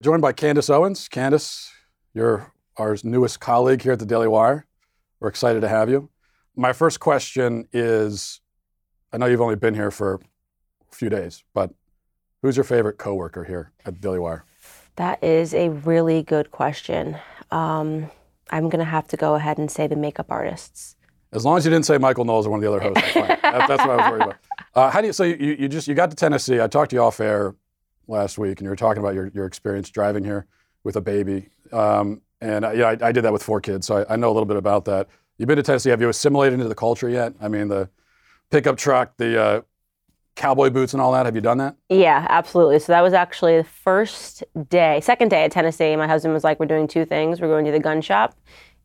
Joined 0.00 0.22
by 0.22 0.32
Candace 0.32 0.70
Owens. 0.70 1.08
Candace, 1.08 1.72
you're 2.14 2.52
our 2.76 2.96
newest 3.02 3.40
colleague 3.40 3.82
here 3.82 3.90
at 3.90 3.98
the 3.98 4.06
Daily 4.06 4.28
Wire. 4.28 4.64
We're 5.18 5.28
excited 5.28 5.60
to 5.62 5.68
have 5.68 5.90
you. 5.90 6.08
My 6.54 6.72
first 6.72 7.00
question 7.00 7.66
is 7.72 8.40
I 9.12 9.18
know 9.18 9.26
you've 9.26 9.40
only 9.40 9.56
been 9.56 9.74
here 9.74 9.90
for 9.90 10.14
a 10.14 10.94
few 10.94 11.10
days, 11.10 11.42
but 11.52 11.72
who's 12.42 12.56
your 12.56 12.62
favorite 12.62 12.98
coworker 12.98 13.42
here 13.42 13.72
at 13.84 13.94
the 13.94 14.00
Daily 14.00 14.20
Wire? 14.20 14.44
That 14.94 15.22
is 15.24 15.52
a 15.52 15.70
really 15.70 16.22
good 16.22 16.52
question. 16.52 17.18
Um, 17.50 18.08
I'm 18.50 18.68
going 18.68 18.78
to 18.78 18.84
have 18.84 19.08
to 19.08 19.16
go 19.16 19.34
ahead 19.34 19.58
and 19.58 19.68
say 19.68 19.88
the 19.88 19.96
makeup 19.96 20.26
artists. 20.28 20.94
As 21.32 21.44
long 21.44 21.58
as 21.58 21.64
you 21.64 21.72
didn't 21.72 21.86
say 21.86 21.98
Michael 21.98 22.24
Knowles 22.24 22.46
or 22.46 22.50
one 22.50 22.58
of 22.58 22.62
the 22.62 22.68
other 22.68 22.80
hosts, 22.80 23.02
that's 23.02 23.14
fine. 23.14 23.26
that, 23.42 23.66
that's 23.66 23.84
what 23.84 23.90
I 23.90 23.96
was 23.96 24.10
worried 24.12 24.22
about. 24.22 24.36
Uh, 24.76 24.90
how 24.90 25.00
do 25.00 25.08
you? 25.08 25.12
So 25.12 25.24
you, 25.24 25.56
you 25.58 25.68
just 25.68 25.88
you 25.88 25.94
got 25.96 26.10
to 26.10 26.16
Tennessee. 26.16 26.60
I 26.60 26.68
talked 26.68 26.90
to 26.90 26.96
you 26.96 27.02
off 27.02 27.18
air 27.18 27.56
last 28.08 28.38
week, 28.38 28.58
and 28.58 28.64
you 28.64 28.70
were 28.70 28.76
talking 28.76 29.02
about 29.02 29.14
your, 29.14 29.28
your 29.34 29.46
experience 29.46 29.90
driving 29.90 30.24
here 30.24 30.46
with 30.84 30.96
a 30.96 31.00
baby. 31.00 31.48
Um, 31.72 32.22
and 32.40 32.64
uh, 32.64 32.70
yeah, 32.70 32.88
I, 32.88 33.08
I, 33.08 33.12
did 33.12 33.22
that 33.24 33.32
with 33.32 33.42
four 33.42 33.60
kids, 33.60 33.86
so 33.86 33.98
I, 33.98 34.14
I, 34.14 34.16
know 34.16 34.28
a 34.28 34.32
little 34.32 34.46
bit 34.46 34.56
about 34.56 34.84
that. 34.86 35.08
You've 35.36 35.48
been 35.48 35.56
to 35.56 35.62
Tennessee. 35.62 35.90
Have 35.90 36.00
you 36.00 36.08
assimilated 36.08 36.54
into 36.54 36.68
the 36.68 36.74
culture 36.74 37.08
yet? 37.08 37.34
I 37.40 37.48
mean, 37.48 37.68
the 37.68 37.90
pickup 38.50 38.76
truck, 38.76 39.16
the 39.16 39.40
uh, 39.40 39.60
cowboy 40.34 40.70
boots, 40.70 40.94
and 40.94 41.02
all 41.02 41.12
that. 41.12 41.26
Have 41.26 41.34
you 41.34 41.40
done 41.40 41.58
that? 41.58 41.76
Yeah, 41.88 42.26
absolutely. 42.28 42.78
So 42.78 42.92
that 42.92 43.02
was 43.02 43.12
actually 43.12 43.56
the 43.58 43.64
first 43.64 44.44
day, 44.68 45.00
second 45.00 45.28
day 45.28 45.44
at 45.44 45.52
Tennessee. 45.52 45.94
My 45.96 46.06
husband 46.06 46.32
was 46.32 46.44
like, 46.44 46.58
"We're 46.58 46.66
doing 46.66 46.88
two 46.88 47.04
things. 47.04 47.40
We're 47.40 47.48
going 47.48 47.64
to 47.66 47.72
the 47.72 47.80
gun 47.80 48.00
shop, 48.00 48.34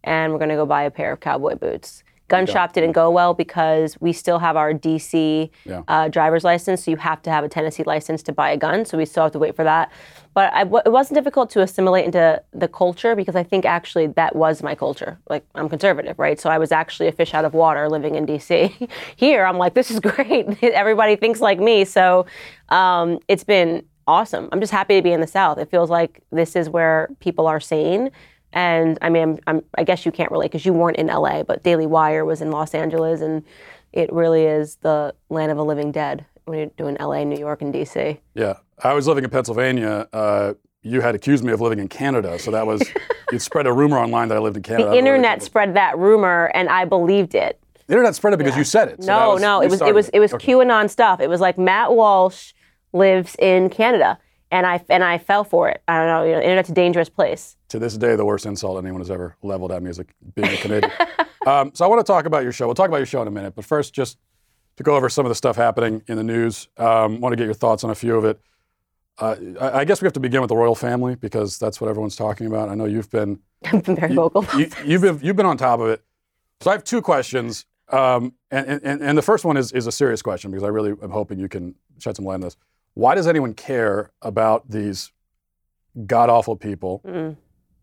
and 0.03 0.31
we're 0.33 0.39
going 0.39 0.49
to 0.49 0.55
go 0.55 0.65
buy 0.65 0.83
a 0.83 0.91
pair 0.91 1.11
of 1.13 1.19
cowboy 1.19 1.55
boots." 1.55 2.03
Gun 2.29 2.45
shop 2.45 2.73
didn't 2.73 2.93
go 2.93 3.11
well 3.11 3.33
because 3.33 3.99
we 3.99 4.13
still 4.13 4.39
have 4.39 4.55
our 4.55 4.73
DC 4.73 5.49
yeah. 5.65 5.83
uh, 5.87 6.07
driver's 6.07 6.43
license, 6.43 6.83
so 6.85 6.91
you 6.91 6.97
have 6.97 7.21
to 7.23 7.29
have 7.29 7.43
a 7.43 7.49
Tennessee 7.49 7.83
license 7.83 8.23
to 8.23 8.31
buy 8.31 8.51
a 8.51 8.57
gun. 8.57 8.85
So 8.85 8.97
we 8.97 9.05
still 9.05 9.23
have 9.23 9.33
to 9.33 9.39
wait 9.39 9.55
for 9.55 9.63
that. 9.63 9.91
But 10.33 10.51
I, 10.53 10.61
it 10.61 10.91
wasn't 10.91 11.15
difficult 11.15 11.49
to 11.51 11.61
assimilate 11.61 12.05
into 12.05 12.41
the 12.53 12.67
culture 12.67 13.15
because 13.15 13.35
I 13.35 13.43
think 13.43 13.65
actually 13.65 14.07
that 14.07 14.35
was 14.35 14.63
my 14.63 14.73
culture. 14.73 15.19
Like 15.29 15.45
I'm 15.53 15.69
conservative, 15.69 16.17
right? 16.17 16.39
So 16.39 16.49
I 16.49 16.57
was 16.57 16.71
actually 16.71 17.07
a 17.07 17.11
fish 17.11 17.33
out 17.33 17.45
of 17.45 17.53
water 17.53 17.89
living 17.89 18.15
in 18.15 18.25
DC. 18.25 18.89
Here, 19.15 19.45
I'm 19.45 19.57
like, 19.57 19.73
this 19.73 19.91
is 19.91 19.99
great. 19.99 20.63
Everybody 20.63 21.15
thinks 21.17 21.41
like 21.41 21.59
me, 21.59 21.85
so 21.85 22.25
um, 22.69 23.19
it's 23.27 23.43
been 23.43 23.85
awesome. 24.07 24.49
I'm 24.51 24.59
just 24.59 24.71
happy 24.71 24.95
to 24.95 25.01
be 25.01 25.11
in 25.11 25.21
the 25.21 25.27
South. 25.27 25.57
It 25.57 25.69
feels 25.69 25.89
like 25.89 26.23
this 26.31 26.55
is 26.55 26.69
where 26.69 27.09
people 27.19 27.47
are 27.47 27.59
sane 27.59 28.11
and 28.53 28.97
I 29.01 29.09
mean, 29.09 29.23
I'm, 29.23 29.39
I'm, 29.47 29.63
i 29.77 29.83
guess 29.83 30.05
you 30.05 30.11
can't 30.11 30.31
relate 30.31 30.51
because 30.51 30.65
you 30.65 30.73
weren't 30.73 30.97
in 30.97 31.07
LA, 31.07 31.43
but 31.43 31.63
Daily 31.63 31.87
Wire 31.87 32.23
was 32.23 32.41
in 32.41 32.51
Los 32.51 32.73
Angeles, 32.73 33.21
and 33.21 33.43
it 33.91 34.11
really 34.13 34.43
is 34.43 34.75
the 34.77 35.13
land 35.29 35.51
of 35.51 35.57
a 35.57 35.63
living 35.63 35.91
dead 35.91 36.25
when 36.45 36.59
you're 36.59 36.67
doing 36.77 36.95
LA, 36.99 37.23
New 37.23 37.37
York, 37.37 37.61
and 37.61 37.73
DC. 37.73 38.19
Yeah. 38.35 38.57
I 38.83 38.93
was 38.93 39.07
living 39.07 39.23
in 39.23 39.29
Pennsylvania. 39.29 40.07
Uh, 40.13 40.53
you 40.81 41.01
had 41.01 41.15
accused 41.15 41.43
me 41.43 41.51
of 41.51 41.61
living 41.61 41.79
in 41.79 41.87
Canada, 41.87 42.37
so 42.37 42.51
that 42.51 42.67
was, 42.67 42.83
you 43.31 43.39
spread 43.39 43.65
a 43.65 43.73
rumor 43.73 43.97
online 43.97 44.27
that 44.29 44.37
I 44.37 44.41
lived 44.41 44.57
in 44.57 44.63
Canada. 44.63 44.89
The 44.89 44.97
internet 44.97 45.41
spread 45.41 45.75
that 45.75 45.97
rumor, 45.97 46.51
and 46.53 46.69
I 46.69 46.85
believed 46.85 47.33
it. 47.33 47.59
The 47.87 47.93
internet 47.93 48.15
spread 48.15 48.33
it 48.33 48.37
because 48.37 48.53
yeah. 48.53 48.59
you 48.59 48.63
said 48.63 48.87
it. 48.89 49.03
So 49.03 49.07
no, 49.07 49.29
was, 49.33 49.41
no, 49.41 49.61
it 49.61 49.69
was 49.69 49.81
it 49.81 49.93
was 49.93 50.09
it 50.09 50.19
was 50.19 50.33
okay. 50.33 50.53
QAnon 50.53 50.89
stuff. 50.89 51.19
It 51.19 51.29
was 51.29 51.41
like 51.41 51.57
Matt 51.57 51.93
Walsh 51.93 52.53
lives 52.93 53.35
in 53.39 53.69
Canada 53.69 54.17
and 54.53 54.67
I 54.67 54.85
and 54.87 55.03
I 55.03 55.17
fell 55.17 55.43
for 55.43 55.67
it. 55.67 55.81
I 55.87 55.97
don't 55.97 56.07
know. 56.07 56.23
You 56.23 56.33
know, 56.33 56.41
internet's 56.41 56.69
a 56.69 56.73
dangerous 56.73 57.09
place. 57.09 57.57
To 57.69 57.79
this 57.79 57.97
day, 57.97 58.15
the 58.15 58.23
worst 58.23 58.45
insult 58.45 58.77
anyone 58.77 59.01
has 59.01 59.09
ever 59.09 59.35
leveled 59.41 59.71
at 59.71 59.81
music, 59.81 60.13
being 60.35 60.49
a 60.49 60.57
Canadian. 60.57 60.91
um, 61.47 61.71
so 61.73 61.83
I 61.83 61.87
want 61.87 62.05
to 62.05 62.09
talk 62.09 62.25
about 62.25 62.43
your 62.43 62.51
show. 62.51 62.67
We'll 62.67 62.75
talk 62.75 62.87
about 62.87 62.97
your 62.97 63.07
show 63.07 63.21
in 63.23 63.27
a 63.27 63.31
minute, 63.31 63.55
but 63.55 63.65
first, 63.65 63.95
just 63.95 64.19
to 64.77 64.83
go 64.83 64.95
over 64.95 65.09
some 65.09 65.25
of 65.25 65.29
the 65.29 65.35
stuff 65.35 65.55
happening 65.55 66.03
in 66.07 66.17
the 66.17 66.23
news. 66.23 66.67
Um, 66.77 67.19
want 67.19 67.33
to 67.33 67.35
get 67.35 67.45
your 67.45 67.55
thoughts 67.55 67.83
on 67.83 67.89
a 67.89 67.95
few 67.95 68.15
of 68.15 68.25
it. 68.25 68.39
Uh, 69.17 69.35
I, 69.59 69.79
I, 69.79 69.85
guess 69.85 70.01
we 70.01 70.07
have 70.07 70.13
to 70.13 70.19
begin 70.19 70.41
with 70.41 70.49
the 70.49 70.55
royal 70.55 70.73
family 70.73 71.13
because 71.13 71.59
that's 71.59 71.79
what 71.79 71.87
everyone's 71.87 72.15
talking 72.15 72.47
about. 72.47 72.69
I 72.69 72.75
know 72.75 72.85
you've 72.85 73.11
been. 73.11 73.39
I've 73.65 73.83
been 73.83 73.95
very 73.95 74.13
vocal. 74.13 74.45
You, 74.57 74.69
have 74.69 75.01
been 75.01 75.19
you've 75.21 75.35
been 75.35 75.45
on 75.45 75.57
top 75.57 75.79
of 75.79 75.89
it. 75.89 76.03
So 76.61 76.71
I 76.71 76.73
have 76.73 76.83
two 76.83 77.01
questions, 77.01 77.65
um, 77.89 78.33
and, 78.49 78.81
and 78.83 79.01
and 79.01 79.17
the 79.17 79.21
first 79.21 79.45
one 79.45 79.57
is 79.57 79.71
is 79.71 79.85
a 79.85 79.91
serious 79.91 80.21
question 80.21 80.49
because 80.49 80.63
I 80.63 80.69
really 80.69 80.91
am 81.01 81.11
hoping 81.11 81.39
you 81.39 81.49
can 81.49 81.75
shed 81.99 82.15
some 82.15 82.25
light 82.25 82.35
on 82.35 82.41
this. 82.41 82.57
Why 82.93 83.15
does 83.15 83.27
anyone 83.27 83.53
care 83.53 84.11
about 84.21 84.69
these 84.69 85.11
god 86.05 86.29
awful 86.29 86.55
people? 86.55 87.01
Mm. 87.05 87.35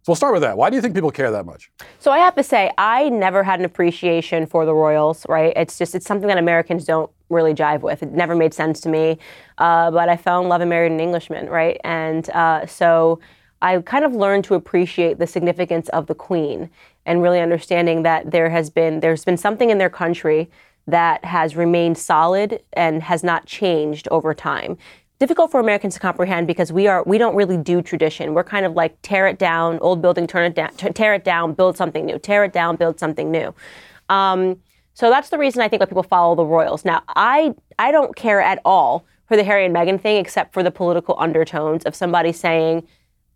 So 0.02 0.12
we'll 0.12 0.16
start 0.16 0.32
with 0.32 0.42
that. 0.42 0.56
Why 0.56 0.70
do 0.70 0.76
you 0.76 0.82
think 0.82 0.94
people 0.94 1.10
care 1.10 1.30
that 1.30 1.44
much? 1.44 1.70
So 1.98 2.10
I 2.10 2.18
have 2.18 2.34
to 2.36 2.42
say, 2.42 2.70
I 2.78 3.10
never 3.10 3.42
had 3.42 3.58
an 3.58 3.66
appreciation 3.66 4.46
for 4.46 4.64
the 4.64 4.74
Royals. 4.74 5.26
Right? 5.28 5.52
It's 5.56 5.76
just 5.76 5.94
it's 5.94 6.06
something 6.06 6.28
that 6.28 6.38
Americans 6.38 6.84
don't 6.84 7.10
really 7.28 7.54
jive 7.54 7.82
with. 7.82 8.02
It 8.02 8.12
never 8.12 8.34
made 8.34 8.54
sense 8.54 8.80
to 8.82 8.88
me. 8.88 9.18
Uh, 9.58 9.90
but 9.90 10.08
I 10.08 10.16
fell 10.16 10.40
in 10.42 10.48
love 10.48 10.62
and 10.62 10.70
married 10.70 10.92
an 10.92 11.00
Englishman, 11.00 11.48
right? 11.48 11.78
And 11.84 12.28
uh, 12.30 12.66
so 12.66 13.20
I 13.62 13.78
kind 13.82 14.04
of 14.04 14.14
learned 14.14 14.44
to 14.44 14.54
appreciate 14.54 15.18
the 15.18 15.26
significance 15.26 15.88
of 15.90 16.06
the 16.06 16.14
Queen 16.14 16.70
and 17.04 17.22
really 17.22 17.40
understanding 17.40 18.02
that 18.04 18.30
there 18.30 18.48
has 18.48 18.70
been 18.70 19.00
there's 19.00 19.24
been 19.24 19.36
something 19.36 19.70
in 19.70 19.78
their 19.78 19.90
country 19.90 20.50
that 20.86 21.24
has 21.24 21.56
remained 21.56 21.98
solid 21.98 22.62
and 22.72 23.02
has 23.02 23.22
not 23.22 23.46
changed 23.46 24.08
over 24.10 24.34
time 24.34 24.76
difficult 25.20 25.50
for 25.50 25.60
Americans 25.60 25.92
to 25.94 26.00
comprehend 26.00 26.46
because 26.46 26.72
we 26.72 26.88
are 26.88 27.04
we 27.04 27.18
don't 27.18 27.36
really 27.36 27.58
do 27.58 27.82
tradition. 27.82 28.34
We're 28.34 28.42
kind 28.42 28.64
of 28.66 28.72
like 28.72 28.96
tear 29.02 29.26
it 29.28 29.38
down, 29.38 29.78
old 29.80 30.02
building, 30.02 30.26
turn 30.26 30.46
it 30.46 30.54
down, 30.54 30.70
tear 30.74 31.14
it 31.14 31.24
down, 31.24 31.52
build 31.52 31.76
something 31.76 32.06
new, 32.06 32.18
tear 32.18 32.42
it 32.42 32.52
down, 32.52 32.76
build 32.76 32.98
something 32.98 33.30
new. 33.30 33.54
Um, 34.08 34.56
so 34.94 35.10
that's 35.10 35.28
the 35.28 35.38
reason 35.38 35.62
I 35.62 35.68
think 35.68 35.80
why 35.80 35.86
people 35.86 36.02
follow 36.02 36.34
the 36.34 36.44
royals. 36.44 36.84
Now, 36.84 37.02
I 37.08 37.54
I 37.78 37.92
don't 37.92 38.16
care 38.16 38.40
at 38.40 38.60
all 38.64 39.04
for 39.28 39.36
the 39.36 39.44
Harry 39.44 39.64
and 39.64 39.74
Meghan 39.74 40.00
thing, 40.00 40.16
except 40.16 40.52
for 40.52 40.62
the 40.62 40.70
political 40.70 41.14
undertones 41.18 41.84
of 41.84 41.94
somebody 41.94 42.32
saying 42.32 42.88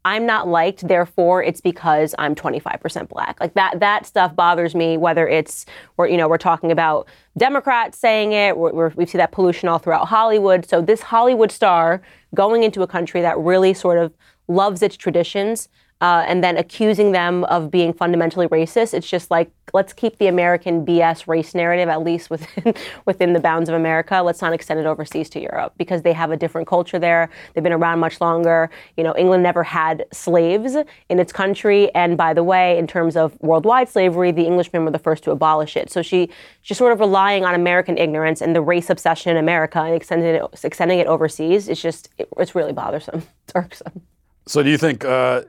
I'm 0.04 0.26
not 0.26 0.47
liked, 0.48 0.87
therefore 0.87 1.42
it's 1.42 1.60
because 1.60 2.15
I'm 2.19 2.34
25% 2.34 3.09
black. 3.09 3.41
Like 3.41 3.54
that 3.54 3.81
that 3.81 4.06
stuff 4.06 4.37
bothers 4.37 4.75
me. 4.75 4.97
Whether 4.97 5.26
it's 5.26 5.65
we're 5.97 6.09
you 6.09 6.16
know 6.16 6.28
we're 6.28 6.38
talking 6.38 6.70
about 6.70 7.09
Democrats 7.38 7.98
saying 7.98 8.32
it, 8.32 8.56
we're, 8.56 8.91
we 8.91 9.06
see 9.06 9.19
that 9.19 9.32
pollution 9.32 9.69
all 9.69 9.78
throughout 9.78 10.09
Hollywood. 10.09 10.69
So 10.69 10.81
this 10.81 11.00
Hollywood 11.00 11.50
star 11.50 12.03
going 12.34 12.62
into 12.62 12.82
a 12.82 12.87
country 12.87 13.22
that 13.22 13.38
really 13.38 13.72
sort 13.75 13.98
of 13.98 14.12
loves 14.47 14.82
its 14.82 14.97
traditions 14.97 15.69
uh, 16.04 16.22
and 16.28 16.44
then 16.44 16.59
accusing 16.59 17.12
them 17.12 17.44
of 17.44 17.70
being 17.70 17.91
fundamentally 17.91 18.47
racist. 18.48 18.92
It's 18.92 19.09
just 19.09 19.31
like 19.31 19.50
let's 19.72 19.94
keep 19.94 20.19
the 20.19 20.26
American 20.26 20.84
BS 20.84 21.26
race 21.26 21.54
narrative 21.54 21.88
at 21.88 22.03
least 22.03 22.28
within 22.28 22.75
within 23.06 23.32
the 23.32 23.41
bounds 23.41 23.70
of 23.70 23.75
America. 23.75 24.20
Let's 24.22 24.43
not 24.43 24.53
extend 24.53 24.81
it 24.81 24.84
overseas 24.84 25.31
to 25.31 25.41
Europe 25.41 25.72
because 25.78 26.03
they 26.03 26.12
have 26.12 26.31
a 26.31 26.37
different 26.37 26.69
culture 26.69 26.98
there. 26.98 27.31
They've 27.54 27.64
been 27.64 27.72
around 27.72 28.00
much 28.00 28.20
longer. 28.20 28.69
You 28.98 29.04
know, 29.04 29.16
England 29.16 29.43
never 29.43 29.62
had 29.62 30.04
slaves 30.12 30.76
in 31.09 31.19
its 31.19 31.32
country, 31.32 31.91
and 31.94 32.19
by 32.19 32.34
the 32.34 32.44
way, 32.44 32.76
in 32.76 32.87
terms 32.87 33.16
of 33.16 33.41
worldwide 33.41 33.88
slavery, 33.88 34.31
the 34.31 34.47
Englishmen 34.47 34.84
were 34.84 34.91
the 34.91 34.98
first 34.98 35.25
to 35.25 35.31
abolish 35.31 35.75
it. 35.75 35.91
So 35.91 36.03
she 36.03 36.28
she's 36.60 36.76
sort 36.76 36.93
of 36.93 37.00
relying 37.00 37.47
on 37.47 37.54
American 37.54 37.97
ignorance 37.97 38.43
and 38.43 38.54
the 38.54 38.60
race 38.60 38.91
obsession 38.91 39.31
in 39.31 39.38
America 39.38 39.81
and 39.81 39.94
extending 39.94 40.34
it 40.34 40.43
extending 40.64 40.98
it 40.98 41.06
overseas. 41.06 41.70
It's 41.70 41.81
just 41.81 42.10
it, 42.19 42.28
it's 42.37 42.54
really 42.54 42.75
bothersome. 42.75 43.22
It's 43.47 43.54
irksome. 43.54 44.13
So, 44.47 44.62
do 44.62 44.71
you 44.71 44.78
think 44.78 45.05
uh, 45.05 45.43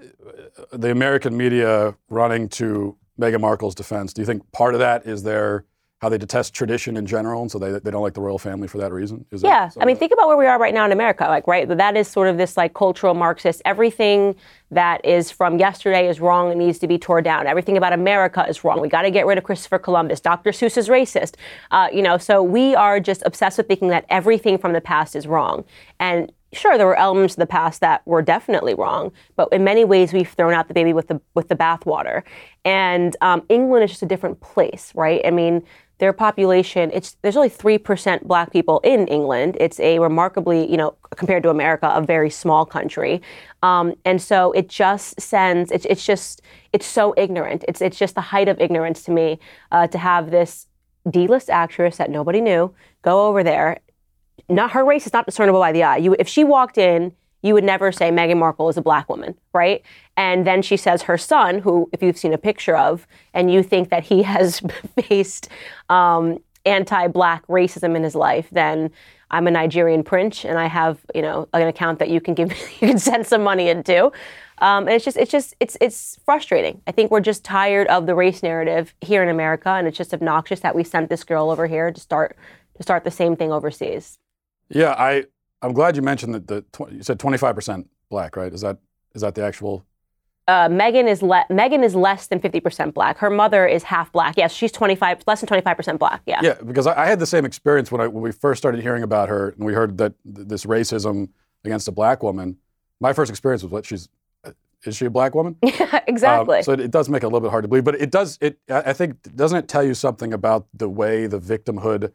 the 0.72 0.92
American 0.92 1.36
media 1.36 1.96
running 2.10 2.48
to 2.50 2.98
Meghan 3.20 3.42
Markle's 3.42 3.76
defense? 3.76 4.14
Do 4.14 4.22
you 4.22 4.26
think 4.26 4.50
part 4.52 4.74
of 4.74 4.80
that 4.80 5.06
is 5.06 5.24
their 5.24 5.66
how 6.02 6.10
they 6.10 6.18
detest 6.18 6.54
tradition 6.54 6.98
in 6.98 7.06
general, 7.06 7.42
and 7.42 7.50
so 7.50 7.58
they, 7.58 7.72
they 7.80 7.90
don't 7.90 8.04
like 8.04 8.14
the 8.14 8.22
royal 8.22 8.38
family 8.38 8.68
for 8.68 8.78
that 8.78 8.92
reason? 8.92 9.26
Is 9.32 9.42
yeah, 9.42 9.70
I 9.80 9.86
mean, 9.86 9.98
think 9.98 10.12
about 10.12 10.28
where 10.28 10.38
we 10.38 10.46
are 10.46 10.60
right 10.60 10.74
now 10.74 10.86
in 10.86 10.92
America. 10.92 11.24
Like, 11.24 11.48
right, 11.48 11.68
that 11.68 11.98
is 11.98 12.08
sort 12.08 12.28
of 12.28 12.38
this 12.38 12.58
like 12.58 12.74
cultural 12.74 13.14
Marxist. 13.14 13.62
Everything 13.66 14.36
that 14.72 15.04
is 15.06 15.32
from 15.32 15.58
yesterday 15.58 16.08
is 16.08 16.20
wrong 16.20 16.52
and 16.52 16.60
needs 16.60 16.80
to 16.80 16.88
be 16.88 16.98
torn 16.98 17.24
down. 17.24 17.48
Everything 17.48 17.78
about 17.78 17.94
America 17.94 18.46
is 18.48 18.64
wrong. 18.64 18.82
We 18.82 18.90
got 18.90 19.04
to 19.04 19.12
get 19.12 19.26
rid 19.26 19.38
of 19.38 19.46
Christopher 19.46 19.80
Columbus. 19.80 20.20
Dr. 20.20 20.52
Seuss 20.52 20.78
is 20.78 20.90
racist. 20.90 21.36
Uh, 21.72 21.88
you 21.92 22.02
know, 22.02 22.18
so 22.18 22.44
we 22.44 22.76
are 22.76 23.00
just 23.00 23.24
obsessed 23.26 23.58
with 23.58 23.68
thinking 23.68 23.88
that 23.88 24.06
everything 24.10 24.58
from 24.58 24.74
the 24.74 24.82
past 24.82 25.16
is 25.16 25.26
wrong. 25.26 25.64
And 26.00 26.32
sure, 26.56 26.78
there 26.78 26.88
were 26.88 26.98
elements 26.98 27.36
of 27.36 27.40
the 27.40 27.48
past 27.48 27.82
that 27.82 28.06
were 28.06 28.22
definitely 28.22 28.74
wrong, 28.74 29.12
but 29.36 29.50
in 29.52 29.64
many 29.64 29.86
ways 29.86 30.14
we've 30.14 30.30
thrown 30.30 30.54
out 30.54 30.68
the 30.68 30.74
baby 30.74 30.94
with 30.94 31.08
the 31.08 31.22
with 31.34 31.50
the 31.50 31.56
bathwater. 31.56 32.24
And 32.64 33.16
um, 33.22 33.44
England 33.50 33.84
is 33.84 33.92
just 33.92 34.04
a 34.04 34.08
different 34.08 34.42
place, 34.42 34.92
right? 34.96 35.22
I 35.26 35.32
mean, 35.32 35.64
their 35.98 36.12
population 36.12 36.92
it's 36.94 37.16
there's 37.22 37.38
only 37.38 37.50
three 37.50 37.78
percent 37.78 38.28
black 38.28 38.52
people 38.52 38.80
in 38.84 39.08
England. 39.08 39.58
It's 39.60 39.80
a 39.80 40.00
remarkably, 40.00 40.70
you 40.70 40.78
know, 40.78 40.96
compared 41.16 41.44
to 41.44 41.50
America, 41.50 41.92
a 41.94 42.02
very 42.02 42.30
small 42.30 42.66
country. 42.66 43.22
Um, 43.64 43.94
and 44.04 44.22
so 44.22 44.52
it 44.52 44.68
just 44.68 45.20
sends 45.20 45.72
it's 45.72 45.86
it's 45.86 46.06
just 46.06 46.42
it's 46.74 46.86
so 46.86 47.14
ignorant. 47.18 47.64
It's 47.68 47.82
it's 47.82 47.98
just 47.98 48.16
the 48.16 48.22
height 48.22 48.48
of 48.48 48.60
ignorance 48.60 49.04
to 49.04 49.12
me 49.12 49.40
uh, 49.72 49.88
to 49.88 49.98
have 49.98 50.32
this 50.32 50.68
D-list 51.10 51.50
actress 51.50 51.98
that 51.98 52.10
nobody 52.10 52.42
knew 52.42 52.74
go 53.04 53.28
over 53.28 53.44
there 53.44 53.80
not 54.50 54.72
her 54.72 54.86
race 54.86 55.06
is 55.06 55.14
not 55.14 55.26
discernible 55.26 55.60
by 55.60 55.72
the 55.72 55.84
eye. 55.84 55.98
You, 55.98 56.16
if 56.20 56.28
she 56.28 56.44
walked 56.44 56.78
in, 56.78 57.14
you 57.46 57.54
would 57.54 57.64
never 57.64 57.92
say 57.92 58.10
Meghan 58.10 58.38
Markle 58.38 58.70
is 58.70 58.78
a 58.78 58.82
black 58.82 59.08
woman, 59.08 59.36
right? 59.54 59.84
And 60.18 60.48
then 60.48 60.64
she 60.64 60.78
says 60.78 61.04
her 61.04 61.18
son, 61.18 61.60
who, 61.60 61.88
if 61.94 62.02
you've 62.02 62.18
seen 62.18 62.34
a 62.34 62.40
picture 62.40 62.76
of, 62.76 63.06
and 63.36 63.54
you 63.54 63.62
think 63.62 63.90
that 63.90 64.04
he 64.04 64.24
has 64.34 64.62
faced 65.08 65.50
um, 65.90 66.40
anti-black 66.66 67.46
racism 67.46 67.96
in 67.96 68.04
his 68.04 68.16
life, 68.16 68.48
then 68.52 68.90
I'm 69.30 69.46
a 69.46 69.52
Nigerian 69.52 70.04
prince 70.04 70.44
and 70.44 70.58
I 70.58 70.68
have, 70.68 71.00
you 71.14 71.22
know, 71.22 71.48
an 71.54 71.68
account 71.68 72.00
that 72.00 72.10
you 72.10 72.20
can 72.20 72.34
give, 72.34 72.52
you 72.82 72.88
can 72.88 72.98
send 72.98 73.28
some 73.28 73.44
money 73.44 73.70
into. 73.70 74.06
Um, 74.60 74.88
and 74.88 74.92
it's 74.92 75.06
just, 75.06 75.18
it's 75.18 75.32
just, 75.32 75.54
it's, 75.60 75.78
it's 75.82 76.18
frustrating. 76.26 76.82
I 76.88 76.92
think 76.94 77.12
we're 77.12 77.20
just 77.20 77.44
tired 77.44 77.88
of 77.88 78.08
the 78.08 78.16
race 78.16 78.42
narrative 78.42 78.96
here 79.02 79.22
in 79.22 79.30
America, 79.30 79.70
and 79.70 79.88
it's 79.88 79.98
just 79.98 80.14
obnoxious 80.14 80.62
that 80.62 80.74
we 80.74 80.84
sent 80.84 81.10
this 81.10 81.24
girl 81.24 81.52
over 81.52 81.68
here 81.68 81.92
to 81.92 82.00
start, 82.00 82.38
to 82.78 82.82
start 82.82 83.04
the 83.04 83.12
same 83.12 83.36
thing 83.36 83.52
overseas. 83.52 84.18
Yeah, 84.70 84.92
I, 84.92 85.26
I'm 85.62 85.74
glad 85.74 85.96
you 85.96 86.02
mentioned 86.02 86.34
that 86.34 86.48
the, 86.48 86.62
tw- 86.72 86.92
you 86.92 87.04
said 87.04 87.20
25% 87.20 87.86
black, 88.10 88.36
right? 88.36 88.54
Is 88.54 88.62
that, 88.62 88.78
is 89.14 89.22
that 89.22 89.36
the 89.36 89.44
actual 89.44 89.86
uh, 90.48 90.70
Meghan 90.70 91.10
is 91.10 91.24
le- 91.24 91.46
Meghan 91.50 91.84
is 91.84 91.96
less 91.96 92.28
than 92.28 92.40
50% 92.40 92.94
black. 92.94 93.18
Her 93.18 93.30
mother 93.30 93.66
is 93.66 93.84
half 93.84 94.12
black. 94.12 94.38
Yes, 94.38 94.54
she's 94.54 94.72
25, 94.72 95.24
less 95.26 95.42
than 95.42 95.50
25% 95.50 95.98
black. 95.98 96.22
Yeah. 96.26 96.40
Yeah, 96.44 96.56
because 96.64 96.86
I, 96.86 97.04
I 97.04 97.06
had 97.08 97.20
the 97.20 97.26
same 97.26 97.46
experience 97.46 97.92
when, 97.92 98.00
I, 98.02 98.08
when 98.08 98.22
we 98.22 98.32
first 98.32 98.60
started 98.60 98.82
hearing 98.82 99.04
about 99.04 99.30
her 99.30 99.50
and 99.50 99.66
we 99.66 99.74
heard 99.74 99.98
that 99.98 100.14
th- 100.24 100.48
this 100.48 100.66
racism 100.66 101.30
against 101.64 101.88
a 101.88 101.92
black 101.92 102.22
woman. 102.22 102.58
My 103.00 103.12
first 103.12 103.30
experience 103.30 103.64
was 103.64 103.72
what 103.72 103.86
she's 103.86 104.08
uh, 104.44 104.52
is 104.86 104.96
she 104.96 105.06
a 105.06 105.10
black 105.10 105.34
woman? 105.34 105.56
Yeah, 105.64 106.02
exactly. 106.08 106.58
Um, 106.58 106.64
so 106.64 106.74
it, 106.74 106.80
it, 106.80 106.92
does 106.92 107.10
make 107.10 107.24
it 107.24 107.26
a 107.26 107.30
little 107.30 107.42
bit 107.42 107.50
hard 107.50 107.64
to 107.64 107.68
believe, 107.68 107.84
but 107.84 107.96
it 107.96 108.12
does. 108.12 108.38
It 108.40 108.60
I 108.70 108.94
think 108.94 109.36
doesn't 109.36 109.58
it 109.58 109.68
tell 109.68 109.84
you 109.84 109.96
something 109.96 110.32
about 110.32 110.68
the 110.74 110.88
way 110.88 111.26
the 111.26 111.40
victimhood 111.40 112.12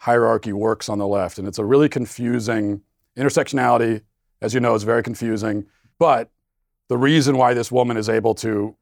hierarchy 0.00 0.52
works 0.52 0.88
on 0.88 0.98
the 0.98 1.06
left, 1.06 1.38
and 1.38 1.46
it's 1.46 1.58
a 1.58 1.64
really 1.64 1.88
confusing 1.88 2.82
intersectionality. 3.16 4.02
As 4.42 4.54
you 4.54 4.60
know, 4.60 4.74
is 4.74 4.84
very 4.84 5.02
confusing, 5.02 5.66
but 5.98 6.30
the 6.88 6.96
reason 6.96 7.36
why 7.36 7.52
this 7.52 7.70
woman 7.70 7.98
is 7.98 8.08
able 8.08 8.34
to 8.36 8.74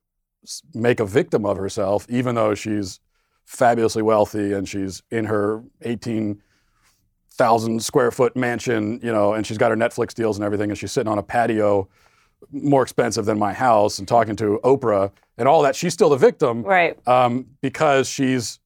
make 0.73 1.01
a 1.01 1.05
victim 1.05 1.45
of 1.45 1.57
herself, 1.57 2.07
even 2.09 2.37
though 2.37 2.55
she's 2.55 3.01
fabulously 3.45 4.03
wealthy 4.03 4.53
and 4.53 4.69
she's 4.69 5.03
in 5.11 5.25
her 5.25 5.65
18,000 5.83 7.83
square 7.83 8.13
foot 8.13 8.37
mansion, 8.37 9.01
you 9.03 9.11
know, 9.11 9.35
and 9.35 9.45
she's 9.45 9.59
got 9.59 9.73
her 9.73 9.77
Netflix 9.77 10.15
deals 10.15 10.37
and 10.37 10.45
everything, 10.45 10.71
and 10.71 10.79
she's 10.79 10.93
sitting 10.93 11.11
on 11.11 11.19
a 11.19 11.23
patio 11.23 11.89
more 12.53 12.83
expensive 12.83 13.25
than 13.25 13.39
my 13.39 13.53
house 13.53 13.99
and 13.99 14.07
talking 14.07 14.37
to 14.37 14.61
Oprah 14.63 15.11
and 15.37 15.49
all 15.49 15.63
that. 15.63 15.75
She's 15.75 15.93
still 15.93 16.11
the 16.11 16.17
victim, 16.17 16.63
right? 16.63 16.97
Um, 17.09 17.49
because 17.61 18.09
she's 18.09 18.61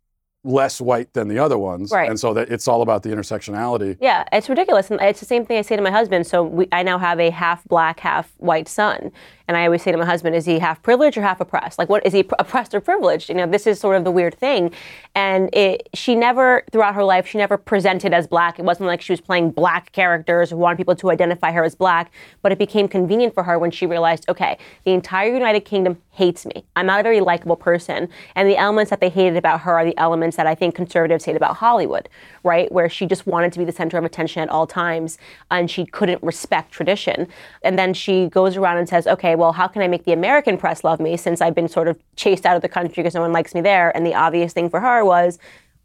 less 0.44 0.80
white 0.80 1.12
than 1.12 1.28
the 1.28 1.38
other 1.38 1.56
ones. 1.56 1.92
Right. 1.92 2.08
And 2.08 2.18
so 2.18 2.34
that 2.34 2.50
it's 2.50 2.66
all 2.66 2.82
about 2.82 3.02
the 3.02 3.10
intersectionality. 3.10 3.96
Yeah, 4.00 4.24
it's 4.32 4.48
ridiculous. 4.48 4.90
And 4.90 5.00
it's 5.00 5.20
the 5.20 5.26
same 5.26 5.46
thing 5.46 5.58
I 5.58 5.62
say 5.62 5.76
to 5.76 5.82
my 5.82 5.90
husband. 5.90 6.26
So 6.26 6.42
we, 6.42 6.68
I 6.72 6.82
now 6.82 6.98
have 6.98 7.20
a 7.20 7.30
half 7.30 7.64
black, 7.64 8.00
half 8.00 8.32
white 8.38 8.68
son. 8.68 9.12
And 9.48 9.56
I 9.56 9.66
always 9.66 9.82
say 9.82 9.92
to 9.92 9.98
my 9.98 10.04
husband, 10.04 10.34
is 10.34 10.46
he 10.46 10.58
half 10.58 10.82
privileged 10.82 11.18
or 11.18 11.22
half 11.22 11.40
oppressed? 11.40 11.78
Like, 11.78 11.88
what 11.88 12.04
is 12.06 12.12
he 12.12 12.24
oppressed 12.38 12.74
or 12.74 12.80
privileged? 12.80 13.28
You 13.28 13.34
know, 13.34 13.46
this 13.46 13.66
is 13.66 13.78
sort 13.78 13.96
of 13.96 14.04
the 14.04 14.10
weird 14.10 14.34
thing. 14.34 14.72
And 15.14 15.54
it, 15.54 15.88
she 15.94 16.14
never, 16.14 16.64
throughout 16.72 16.94
her 16.94 17.04
life, 17.04 17.26
she 17.26 17.38
never 17.38 17.58
presented 17.58 18.14
as 18.14 18.26
black. 18.26 18.58
It 18.58 18.64
wasn't 18.64 18.86
like 18.86 19.02
she 19.02 19.12
was 19.12 19.20
playing 19.20 19.50
black 19.50 19.92
characters 19.92 20.52
or 20.52 20.56
wanted 20.56 20.76
people 20.76 20.96
to 20.96 21.10
identify 21.10 21.52
her 21.52 21.64
as 21.64 21.74
black. 21.74 22.12
But 22.40 22.52
it 22.52 22.58
became 22.58 22.88
convenient 22.88 23.34
for 23.34 23.42
her 23.42 23.58
when 23.58 23.70
she 23.70 23.84
realized, 23.84 24.24
okay, 24.28 24.58
the 24.84 24.92
entire 24.92 25.32
United 25.32 25.60
Kingdom 25.60 26.00
hates 26.10 26.46
me. 26.46 26.64
I'm 26.76 26.86
not 26.86 27.00
a 27.00 27.02
very 27.02 27.20
likable 27.20 27.56
person. 27.56 28.08
And 28.34 28.48
the 28.48 28.56
elements 28.56 28.90
that 28.90 29.00
they 29.00 29.08
hated 29.08 29.36
about 29.36 29.60
her 29.62 29.72
are 29.72 29.84
the 29.84 29.96
elements 29.98 30.31
that 30.36 30.46
I 30.46 30.54
think 30.54 30.74
conservatives 30.74 31.24
hate 31.24 31.36
about 31.36 31.56
Hollywood, 31.56 32.08
right? 32.42 32.70
Where 32.70 32.88
she 32.88 33.06
just 33.06 33.26
wanted 33.26 33.52
to 33.52 33.58
be 33.58 33.64
the 33.64 33.72
center 33.72 33.98
of 33.98 34.04
attention 34.04 34.42
at 34.42 34.48
all 34.48 34.66
times 34.66 35.18
and 35.50 35.70
she 35.70 35.86
couldn't 35.86 36.22
respect 36.22 36.72
tradition. 36.72 37.28
And 37.62 37.78
then 37.78 37.94
she 37.94 38.28
goes 38.28 38.56
around 38.56 38.78
and 38.78 38.88
says, 38.88 39.06
okay, 39.06 39.34
well, 39.34 39.52
how 39.52 39.68
can 39.68 39.82
I 39.82 39.88
make 39.88 40.04
the 40.04 40.12
American 40.12 40.58
press 40.58 40.84
love 40.84 41.00
me 41.00 41.16
since 41.16 41.40
I've 41.40 41.54
been 41.54 41.68
sort 41.68 41.88
of 41.88 41.98
chased 42.16 42.46
out 42.46 42.56
of 42.56 42.62
the 42.62 42.68
country 42.68 43.02
because 43.02 43.14
no 43.14 43.20
one 43.20 43.32
likes 43.32 43.54
me 43.54 43.60
there? 43.60 43.94
And 43.96 44.06
the 44.06 44.14
obvious 44.14 44.52
thing 44.52 44.70
for 44.70 44.80
her 44.80 45.04
was, 45.04 45.38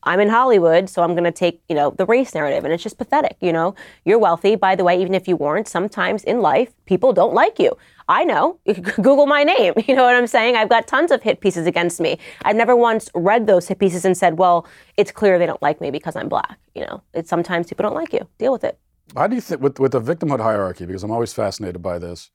I'm 0.08 0.22
in 0.22 0.30
Hollywood, 0.30 0.90
so 0.90 1.04
I'm 1.04 1.12
going 1.12 1.26
to 1.26 1.34
take, 1.34 1.62
you 1.68 1.76
know, 1.76 1.90
the 1.92 2.06
race 2.06 2.34
narrative. 2.34 2.64
And 2.64 2.74
it's 2.74 2.82
just 2.82 2.98
pathetic, 2.98 3.36
you 3.42 3.52
know? 3.52 3.76
You're 4.06 4.18
wealthy. 4.18 4.56
By 4.56 4.74
the 4.74 4.86
way, 4.86 5.02
even 5.02 5.14
if 5.14 5.28
you 5.28 5.36
weren't, 5.36 5.68
sometimes 5.68 6.24
in 6.24 6.40
life, 6.40 6.72
people 6.86 7.12
don't 7.12 7.34
like 7.34 7.60
you. 7.60 7.78
I 8.08 8.24
know. 8.24 8.58
Google 8.96 9.26
my 9.26 9.44
name. 9.44 9.74
You 9.88 9.96
know 9.96 10.06
what 10.06 10.16
I'm 10.16 10.28
saying? 10.28 10.56
I've 10.56 10.70
got 10.70 10.88
tons 10.88 11.12
of 11.12 11.22
hit 11.24 11.42
pieces 11.42 11.68
against 11.68 12.00
me. 12.00 12.20
I've 12.44 12.56
never 12.56 12.74
once 12.74 13.10
read 13.16 13.48
those 13.48 13.68
hit 13.68 13.80
pieces 13.80 14.06
and 14.06 14.18
said, 14.18 14.38
well, 14.38 14.66
it's 14.96 15.12
clear 15.12 15.38
they 15.38 15.46
don't 15.46 15.62
like 15.62 15.82
me 15.82 15.92
because 15.92 16.16
I'm 16.16 16.30
black. 16.30 16.58
You 16.74 16.86
know, 16.86 17.02
it's 17.14 17.30
sometimes 17.30 17.68
people 17.68 17.84
don't 17.84 17.96
like 17.96 18.14
you. 18.14 18.26
Deal 18.38 18.54
with 18.54 18.64
it. 18.64 18.80
How 19.14 19.28
do 19.28 19.36
you 19.36 19.42
think, 19.42 19.62
with, 19.62 19.78
with 19.78 19.92
the 19.92 20.02
victimhood 20.02 20.40
hierarchy, 20.40 20.86
because 20.86 21.04
I'm 21.04 21.12
always 21.12 21.34
fascinated 21.34 21.82
by 21.82 22.00
this, 22.00 22.30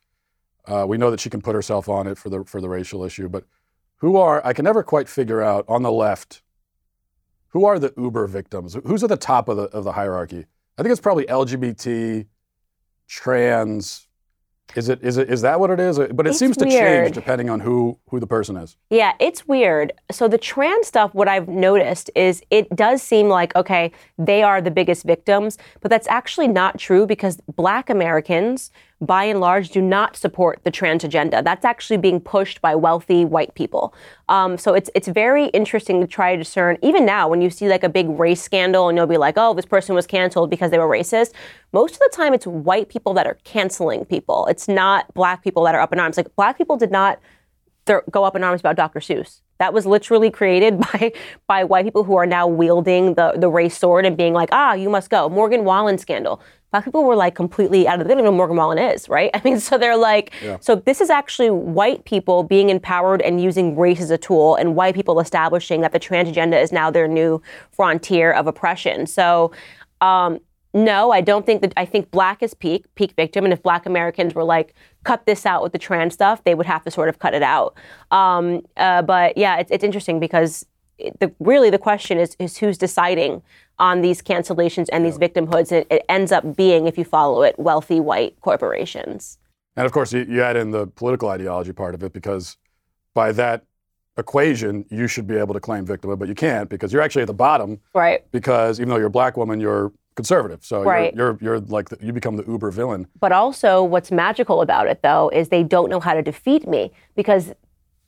uh, 0.66 0.84
we 0.86 0.98
know 0.98 1.10
that 1.10 1.20
she 1.20 1.30
can 1.30 1.40
put 1.40 1.54
herself 1.54 1.88
on 1.88 2.06
it 2.06 2.18
for 2.18 2.28
the 2.28 2.44
for 2.44 2.60
the 2.60 2.68
racial 2.68 3.02
issue, 3.02 3.28
but 3.28 3.44
who 3.96 4.16
are 4.16 4.40
I 4.44 4.52
can 4.52 4.64
never 4.64 4.82
quite 4.82 5.08
figure 5.08 5.42
out 5.42 5.64
on 5.68 5.82
the 5.82 5.92
left 5.92 6.42
who 7.52 7.64
are 7.64 7.78
the 7.78 7.92
uber 7.96 8.26
victims? 8.26 8.76
Who's 8.84 9.02
at 9.02 9.08
the 9.08 9.16
top 9.16 9.48
of 9.48 9.56
the 9.56 9.64
of 9.64 9.84
the 9.84 9.92
hierarchy? 9.92 10.46
I 10.78 10.82
think 10.82 10.92
it's 10.92 11.00
probably 11.00 11.26
LGBT, 11.26 12.26
trans, 13.06 14.08
is 14.76 14.88
it 14.88 15.00
is 15.02 15.18
it 15.18 15.30
is 15.30 15.42
that 15.42 15.60
what 15.60 15.70
it 15.70 15.80
is? 15.80 15.98
But 15.98 16.26
it 16.26 16.30
it's 16.30 16.38
seems 16.38 16.56
to 16.58 16.64
weird. 16.64 17.04
change 17.04 17.14
depending 17.14 17.50
on 17.50 17.60
who 17.60 17.98
who 18.08 18.20
the 18.20 18.26
person 18.26 18.56
is. 18.56 18.76
Yeah, 18.90 19.12
it's 19.20 19.46
weird. 19.46 19.92
So 20.10 20.28
the 20.28 20.38
trans 20.38 20.86
stuff, 20.86 21.14
what 21.14 21.28
I've 21.28 21.48
noticed 21.48 22.10
is 22.14 22.42
it 22.50 22.74
does 22.74 23.02
seem 23.02 23.28
like 23.28 23.54
okay, 23.54 23.92
they 24.18 24.42
are 24.42 24.60
the 24.60 24.70
biggest 24.70 25.04
victims, 25.04 25.58
but 25.80 25.90
that's 25.90 26.08
actually 26.08 26.48
not 26.48 26.78
true 26.78 27.06
because 27.06 27.38
Black 27.54 27.90
Americans, 27.90 28.70
by 29.02 29.24
and 29.24 29.40
large, 29.40 29.70
do 29.70 29.82
not 29.82 30.16
support 30.16 30.60
the 30.62 30.70
trans 30.70 31.02
agenda. 31.02 31.42
That's 31.42 31.64
actually 31.64 31.96
being 31.96 32.20
pushed 32.20 32.62
by 32.62 32.76
wealthy 32.76 33.24
white 33.24 33.54
people. 33.54 33.92
Um, 34.28 34.56
so 34.56 34.74
it's 34.74 34.88
it's 34.94 35.08
very 35.08 35.46
interesting 35.46 36.00
to 36.00 36.06
try 36.06 36.36
to 36.36 36.42
discern. 36.42 36.78
Even 36.82 37.04
now, 37.04 37.28
when 37.28 37.42
you 37.42 37.50
see 37.50 37.68
like 37.68 37.82
a 37.82 37.88
big 37.88 38.08
race 38.08 38.40
scandal, 38.40 38.88
and 38.88 38.96
you'll 38.96 39.08
be 39.08 39.18
like, 39.18 39.34
oh, 39.36 39.54
this 39.54 39.66
person 39.66 39.94
was 39.94 40.06
canceled 40.06 40.50
because 40.50 40.70
they 40.70 40.78
were 40.78 40.88
racist. 40.88 41.32
Most 41.72 41.94
of 41.94 41.98
the 41.98 42.10
time, 42.12 42.32
it's 42.32 42.46
white 42.46 42.88
people 42.88 43.12
that 43.14 43.26
are 43.26 43.38
canceling 43.44 44.04
people. 44.04 44.46
It's 44.46 44.68
not 44.68 45.12
black 45.14 45.42
people 45.42 45.64
that 45.64 45.74
are 45.74 45.80
up 45.80 45.92
in 45.92 45.98
arms. 45.98 46.16
Like 46.16 46.34
black 46.36 46.56
people 46.56 46.76
did 46.76 46.92
not 46.92 47.18
th- 47.86 48.02
go 48.10 48.22
up 48.24 48.36
in 48.36 48.44
arms 48.44 48.60
about 48.60 48.76
Dr. 48.76 49.00
Seuss. 49.00 49.40
That 49.58 49.74
was 49.74 49.84
literally 49.84 50.30
created 50.30 50.78
by 50.92 51.12
by 51.48 51.64
white 51.64 51.84
people 51.84 52.04
who 52.04 52.14
are 52.14 52.26
now 52.26 52.46
wielding 52.46 53.14
the 53.14 53.32
the 53.36 53.48
race 53.48 53.76
sword 53.76 54.06
and 54.06 54.16
being 54.16 54.32
like, 54.32 54.50
ah, 54.52 54.74
you 54.74 54.88
must 54.88 55.10
go. 55.10 55.28
Morgan 55.28 55.64
Wallen 55.64 55.98
scandal. 55.98 56.40
Black 56.72 56.84
people 56.84 57.04
were 57.04 57.14
like 57.14 57.34
completely 57.34 57.86
out 57.86 58.00
of. 58.00 58.06
They 58.08 58.14
don't 58.14 58.20
even 58.20 58.32
know 58.32 58.36
Morgan 58.36 58.56
Wallen 58.56 58.78
is, 58.78 59.08
right? 59.08 59.30
I 59.34 59.40
mean, 59.44 59.60
so 59.60 59.78
they're 59.78 59.96
like, 59.96 60.32
Yeah. 60.42 60.56
so 60.60 60.74
this 60.74 61.00
is 61.00 61.10
actually 61.10 61.50
white 61.50 62.04
people 62.04 62.42
being 62.42 62.70
empowered 62.70 63.20
and 63.22 63.40
using 63.42 63.76
race 63.76 64.00
as 64.00 64.10
a 64.10 64.18
tool, 64.18 64.56
and 64.56 64.74
white 64.74 64.94
people 64.94 65.20
establishing 65.20 65.82
that 65.82 65.92
the 65.92 65.98
trans 65.98 66.28
agenda 66.28 66.58
is 66.58 66.72
now 66.72 66.90
their 66.90 67.06
new 67.06 67.40
frontier 67.70 68.32
of 68.32 68.46
oppression. 68.46 69.06
So. 69.06 69.52
Um, 70.00 70.40
no, 70.74 71.10
I 71.12 71.20
don't 71.20 71.44
think 71.44 71.60
that. 71.60 71.74
I 71.76 71.84
think 71.84 72.10
black 72.10 72.42
is 72.42 72.54
peak, 72.54 72.86
peak 72.94 73.12
victim, 73.14 73.44
and 73.44 73.52
if 73.52 73.62
black 73.62 73.84
Americans 73.84 74.34
were 74.34 74.42
like, 74.42 74.72
cut 75.04 75.26
this 75.26 75.44
out 75.44 75.62
with 75.62 75.72
the 75.72 75.78
trans 75.78 76.14
stuff, 76.14 76.42
they 76.44 76.54
would 76.54 76.64
have 76.64 76.82
to 76.84 76.90
sort 76.90 77.10
of 77.10 77.18
cut 77.18 77.34
it 77.34 77.42
out. 77.42 77.76
Um, 78.10 78.62
uh, 78.78 79.02
but 79.02 79.36
yeah, 79.36 79.58
it's, 79.58 79.70
it's 79.70 79.84
interesting 79.84 80.18
because 80.18 80.64
the, 81.20 81.32
really 81.40 81.70
the 81.70 81.78
question 81.78 82.18
is, 82.18 82.36
is 82.38 82.58
who's 82.58 82.78
deciding 82.78 83.42
on 83.78 84.00
these 84.02 84.22
cancellations 84.22 84.88
and 84.92 85.04
these 85.04 85.18
victimhoods. 85.18 85.72
It, 85.72 85.86
it 85.90 86.04
ends 86.08 86.30
up 86.32 86.56
being, 86.56 86.86
if 86.86 86.96
you 86.96 87.04
follow 87.04 87.42
it, 87.42 87.58
wealthy 87.58 88.00
white 88.00 88.40
corporations. 88.40 89.38
And 89.76 89.86
of 89.86 89.92
course, 89.92 90.12
you, 90.12 90.26
you 90.28 90.42
add 90.42 90.56
in 90.56 90.70
the 90.70 90.86
political 90.86 91.28
ideology 91.30 91.72
part 91.72 91.94
of 91.94 92.02
it 92.02 92.12
because 92.12 92.56
by 93.14 93.32
that 93.32 93.64
equation, 94.18 94.84
you 94.90 95.06
should 95.06 95.26
be 95.26 95.36
able 95.36 95.54
to 95.54 95.60
claim 95.60 95.86
victimhood, 95.86 96.18
but 96.18 96.28
you 96.28 96.34
can't 96.34 96.68
because 96.68 96.92
you're 96.92 97.02
actually 97.02 97.22
at 97.22 97.28
the 97.28 97.34
bottom 97.34 97.80
Right. 97.94 98.24
because 98.30 98.78
even 98.78 98.90
though 98.90 98.98
you're 98.98 99.06
a 99.06 99.10
black 99.10 99.36
woman, 99.36 99.58
you're 99.60 99.90
conservative. 100.14 100.62
So 100.64 100.82
Right. 100.82 101.14
you're, 101.14 101.38
you're, 101.40 101.56
you're 101.56 101.60
like, 101.60 101.88
the, 101.88 101.96
you 102.04 102.12
become 102.12 102.36
the 102.36 102.44
uber 102.44 102.70
villain. 102.70 103.06
But 103.18 103.32
also, 103.32 103.82
what's 103.82 104.10
magical 104.12 104.60
about 104.60 104.86
it, 104.86 105.00
though, 105.02 105.30
is 105.30 105.48
they 105.48 105.62
don't 105.62 105.88
know 105.88 106.00
how 106.00 106.12
to 106.12 106.22
defeat 106.22 106.68
me 106.68 106.92
because 107.16 107.54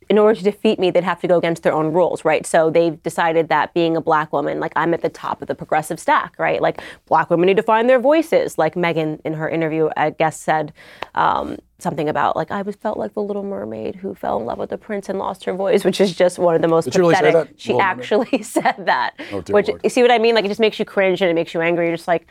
in 0.08 0.18
order 0.18 0.36
to 0.36 0.44
defeat 0.44 0.78
me, 0.78 0.90
they'd 0.90 1.04
have 1.04 1.20
to 1.20 1.28
go 1.28 1.38
against 1.38 1.62
their 1.62 1.72
own 1.72 1.92
rules, 1.92 2.24
right? 2.24 2.46
So 2.46 2.70
they've 2.70 3.02
decided 3.02 3.48
that 3.48 3.74
being 3.74 3.96
a 3.96 4.00
black 4.00 4.32
woman, 4.32 4.60
like 4.60 4.72
I'm 4.76 4.94
at 4.94 5.02
the 5.02 5.08
top 5.08 5.42
of 5.42 5.48
the 5.48 5.54
progressive 5.54 5.98
stack, 5.98 6.38
right? 6.38 6.60
Like 6.60 6.80
black 7.06 7.30
women 7.30 7.46
need 7.46 7.56
to 7.56 7.62
find 7.62 7.88
their 7.88 7.98
voices. 7.98 8.58
Like 8.58 8.74
Meghan 8.74 9.20
in 9.24 9.34
her 9.34 9.48
interview, 9.48 9.90
I 9.96 10.10
guess, 10.10 10.38
said 10.38 10.72
um, 11.14 11.58
something 11.78 12.08
about 12.08 12.36
like 12.36 12.50
I 12.50 12.62
was 12.62 12.76
felt 12.76 12.98
like 12.98 13.14
the 13.14 13.22
Little 13.22 13.42
Mermaid 13.42 13.96
who 13.96 14.14
fell 14.14 14.38
in 14.38 14.46
love 14.46 14.58
with 14.58 14.70
the 14.70 14.78
prince 14.78 15.08
and 15.08 15.18
lost 15.18 15.44
her 15.44 15.52
voice, 15.52 15.84
which 15.84 16.00
is 16.00 16.14
just 16.14 16.38
one 16.38 16.54
of 16.54 16.62
the 16.62 16.68
most 16.68 16.84
Did 16.84 16.94
she 16.94 17.00
really 17.00 17.14
pathetic. 17.14 17.54
She 17.56 17.78
actually 17.78 18.42
said 18.42 18.86
that. 18.86 19.14
Oh, 19.32 19.42
which 19.50 19.68
Lord. 19.68 19.80
you 19.82 19.90
see 19.90 20.02
what 20.02 20.10
I 20.10 20.18
mean? 20.18 20.34
Like 20.34 20.44
it 20.44 20.48
just 20.48 20.60
makes 20.60 20.78
you 20.78 20.84
cringe 20.84 21.20
and 21.22 21.30
it 21.30 21.34
makes 21.34 21.54
you 21.54 21.60
angry. 21.60 21.86
You're 21.86 21.96
just 21.96 22.08
like. 22.08 22.26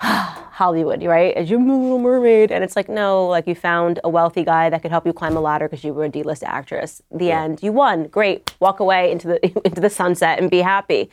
Hollywood, 0.58 1.02
right? 1.04 1.34
As 1.36 1.48
your 1.50 1.60
little 1.60 1.98
mermaid. 1.98 2.50
And 2.50 2.64
it's 2.64 2.76
like, 2.76 2.88
no, 2.88 3.26
like 3.26 3.46
you 3.46 3.54
found 3.54 4.00
a 4.04 4.08
wealthy 4.08 4.44
guy 4.44 4.70
that 4.70 4.82
could 4.82 4.90
help 4.90 5.06
you 5.06 5.12
climb 5.12 5.36
a 5.36 5.40
ladder 5.40 5.68
because 5.68 5.84
you 5.84 5.92
were 5.94 6.04
a 6.04 6.08
D-list 6.08 6.42
actress. 6.44 7.00
The 7.10 7.30
end. 7.32 7.62
You 7.62 7.72
won. 7.72 8.04
Great. 8.08 8.54
Walk 8.60 8.80
away 8.80 9.10
into 9.12 9.28
the 9.28 9.38
into 9.66 9.80
the 9.80 9.90
sunset 9.90 10.38
and 10.38 10.50
be 10.50 10.58
happy. 10.58 11.10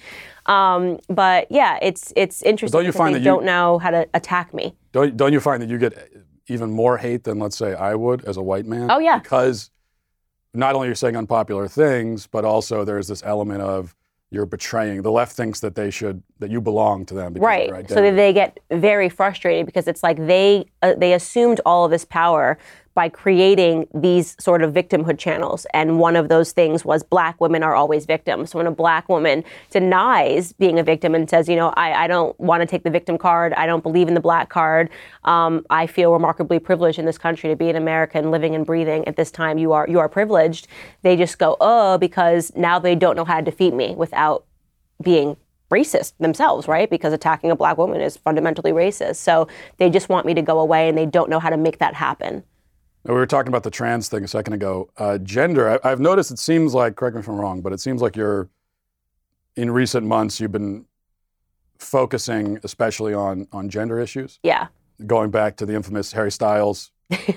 Um, 0.48 1.00
but 1.10 1.48
yeah, 1.52 1.80
it's 1.82 2.14
it's 2.16 2.42
interesting 2.44 2.78
don't 2.80 2.86
you 2.86 2.92
find 2.92 3.16
that 3.16 3.20
you- 3.20 3.26
don't 3.26 3.46
know 3.46 3.80
how 3.80 3.92
to 3.92 4.08
attack 4.14 4.54
me. 4.54 4.76
Don't, 4.92 5.18
don't 5.18 5.34
you 5.34 5.40
find 5.40 5.62
that 5.62 5.70
you 5.70 5.78
get 5.78 6.12
even 6.48 6.70
more 6.72 6.98
hate 6.98 7.24
than, 7.24 7.38
let's 7.40 7.58
say, 7.58 7.74
I 7.74 7.96
would 7.96 8.24
as 8.26 8.38
a 8.38 8.42
white 8.42 8.66
man? 8.66 8.90
Oh, 8.92 9.00
yeah. 9.00 9.18
Because 9.20 9.72
not 10.54 10.74
only 10.76 10.88
you're 10.88 10.96
saying 10.96 11.18
unpopular 11.18 11.68
things, 11.68 12.28
but 12.28 12.46
also 12.46 12.86
there's 12.86 13.08
this 13.08 13.22
element 13.26 13.62
of 13.62 13.94
you're 14.32 14.46
betraying. 14.46 15.02
The 15.02 15.12
left 15.12 15.36
thinks 15.36 15.60
that 15.62 15.76
they 15.76 15.90
should 15.90 16.22
that 16.40 16.50
you 16.50 16.60
belong 16.60 17.06
to 17.08 17.14
them. 17.14 17.34
Because 17.34 17.70
right. 17.70 17.90
So 17.90 18.12
they 18.12 18.34
get 18.34 18.60
very 18.72 19.10
frustrated 19.10 19.66
because 19.66 19.88
it's 19.88 20.04
like 20.04 20.18
they 20.18 20.66
uh, 20.86 20.96
they 20.98 21.14
assumed 21.14 21.60
all 21.66 21.86
of 21.86 21.92
this 21.92 22.06
power 22.06 22.58
by 22.96 23.10
creating 23.10 23.86
these 23.94 24.38
sort 24.40 24.64
of 24.64 24.74
victimhood 24.74 25.20
channels. 25.20 25.68
And 25.74 26.00
one 26.00 26.16
of 26.16 26.30
those 26.30 26.54
things 26.54 26.86
was 26.86 27.04
black 27.04 27.40
women 27.42 27.62
are 27.62 27.76
always 27.76 28.06
victims. 28.06 28.52
So 28.52 28.60
when 28.60 28.68
a 28.68 28.72
black 28.72 29.10
woman 29.10 29.44
denies 29.70 30.54
being 30.54 30.80
a 30.80 30.84
victim 30.84 31.14
and 31.14 31.30
says, 31.30 31.50
you 31.50 31.58
know, 31.58 31.74
I, 31.76 32.06
I 32.06 32.08
don't 32.08 32.40
want 32.40 32.62
to 32.62 32.66
take 32.66 32.84
the 32.84 32.90
victim 32.90 33.18
card, 33.18 33.54
I 33.54 33.66
don't 33.66 33.84
believe 33.84 34.08
in 34.08 34.14
the 34.14 34.22
black 34.22 34.48
card, 34.48 34.90
um, 35.26 35.66
I 35.70 35.88
feel 35.88 36.14
remarkably 36.14 36.58
privileged 36.58 36.98
in 36.98 37.06
this 37.06 37.18
country 37.18 37.50
to 37.50 37.56
be 37.58 37.70
an 37.70 37.76
American 37.76 38.32
living 38.32 38.56
and 38.56 38.66
breathing 38.66 39.06
at 39.10 39.18
this 39.18 39.30
time. 39.30 39.58
You 39.58 39.74
are 39.74 39.86
you 39.90 40.00
are 40.00 40.08
privileged. 40.08 40.68
They 41.02 41.18
just 41.18 41.38
go, 41.38 41.58
oh, 41.60 41.98
because 41.98 42.54
now 42.56 42.80
they 42.80 42.96
don't 42.96 43.18
know 43.18 43.26
how 43.26 43.40
to 43.40 43.44
defeat 43.44 43.74
me 43.74 43.94
without 43.94 44.46
being 45.04 45.36
racist 45.72 46.14
themselves, 46.20 46.68
right? 46.68 46.90
Because 46.90 47.12
attacking 47.14 47.52
a 47.52 47.56
black 47.56 47.78
woman 47.78 48.02
is 48.02 48.18
fundamentally 48.18 48.72
racist. 48.72 49.16
So 49.18 49.48
they 49.78 49.90
just 49.90 50.10
want 50.10 50.26
me 50.26 50.34
to 50.36 50.42
go 50.42 50.60
away 50.60 50.90
and 50.90 50.98
they 50.98 51.06
don't 51.06 51.30
know 51.30 51.40
how 51.40 51.50
to 51.50 51.58
make 51.58 51.80
that 51.80 51.94
happen. 51.96 52.44
We 53.04 53.14
were 53.14 53.26
talking 53.28 53.50
about 53.50 53.64
the 53.64 53.72
trans 53.72 54.08
thing 54.10 54.24
a 54.24 54.28
second 54.28 54.54
ago. 54.54 54.90
Uh, 54.98 55.18
gender, 55.20 55.80
I, 55.84 55.92
I've 55.92 56.00
noticed 56.00 56.32
it 56.32 56.40
seems 56.40 56.74
like, 56.74 56.96
correct 56.96 57.16
me 57.16 57.20
if 57.20 57.28
I'm 57.28 57.36
wrong, 57.36 57.62
but 57.62 57.72
it 57.74 57.80
seems 57.80 58.02
like 58.02 58.16
you're, 58.16 58.50
in 59.56 59.72
recent 59.72 60.06
months, 60.06 60.40
you've 60.40 60.52
been 60.52 60.86
focusing 61.78 62.60
especially 62.64 63.14
on, 63.14 63.48
on 63.52 63.70
gender 63.70 64.00
issues, 64.00 64.40
Yeah. 64.44 64.68
going 65.06 65.30
back 65.32 65.56
to 65.58 65.66
the 65.66 65.74
infamous 65.76 66.12
Harry 66.14 66.32
Styles, 66.32 66.92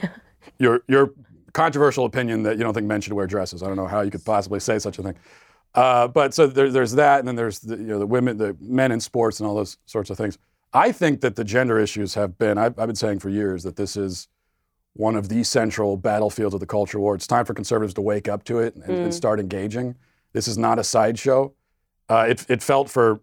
your, 0.59 0.83
your 0.89 1.13
controversial 1.53 2.05
opinion 2.05 2.43
that 2.45 2.57
you 2.57 2.65
don't 2.65 2.75
think 2.75 2.87
men 2.87 3.01
should 3.01 3.13
wear 3.13 3.27
dresses. 3.27 3.63
I 3.63 3.67
don't 3.67 3.77
know 3.77 3.87
how 3.87 4.01
you 4.01 4.11
could 4.11 4.25
possibly 4.25 4.61
say 4.61 4.79
such 4.79 4.99
a 4.99 5.03
thing. 5.03 5.15
Uh, 5.79 6.09
but 6.09 6.35
so 6.35 6.49
there, 6.49 6.71
there's 6.71 6.91
that, 6.91 7.21
and 7.21 7.29
then 7.29 7.37
there's 7.37 7.61
the, 7.61 7.77
you 7.77 7.85
know, 7.85 8.01
the 8.01 8.07
women, 8.07 8.37
the 8.37 8.57
men 8.61 8.91
in 8.91 8.99
sports, 8.99 9.39
and 9.39 9.49
all 9.49 9.55
those 9.55 9.79
sorts 9.87 10.11
of 10.11 10.17
things. 10.17 10.37
I 10.73 10.91
think 10.91 11.21
that 11.21 11.37
the 11.37 11.45
gender 11.45 11.79
issues 11.79 12.15
have 12.15 12.37
been, 12.37 12.59
I've, 12.59 12.77
I've 12.81 12.89
been 12.89 12.97
saying 12.97 13.21
for 13.21 13.29
years 13.29 13.63
that 13.63 13.77
this 13.77 13.97
is 13.97 14.27
one 14.95 15.15
of 15.15 15.29
the 15.29 15.45
central 15.45 15.97
battlefields 15.97 16.53
of 16.53 16.59
the 16.59 16.67
culture 16.67 16.99
war. 16.99 17.15
It's 17.15 17.29
time 17.29 17.45
for 17.45 17.55
conservatives 17.55 17.95
to 17.95 18.01
wake 18.01 18.27
up 18.27 18.43
to 18.47 18.59
it 18.59 18.75
and, 18.75 18.85
and 18.91 19.15
start 19.15 19.39
engaging. 19.39 19.95
This 20.33 20.49
is 20.49 20.59
not 20.59 20.81
a 20.81 20.85
sideshow. 20.85 21.53
Uh, 22.09 22.27
it, 22.29 22.45
it 22.49 22.61
felt 22.61 22.91
for 22.91 23.21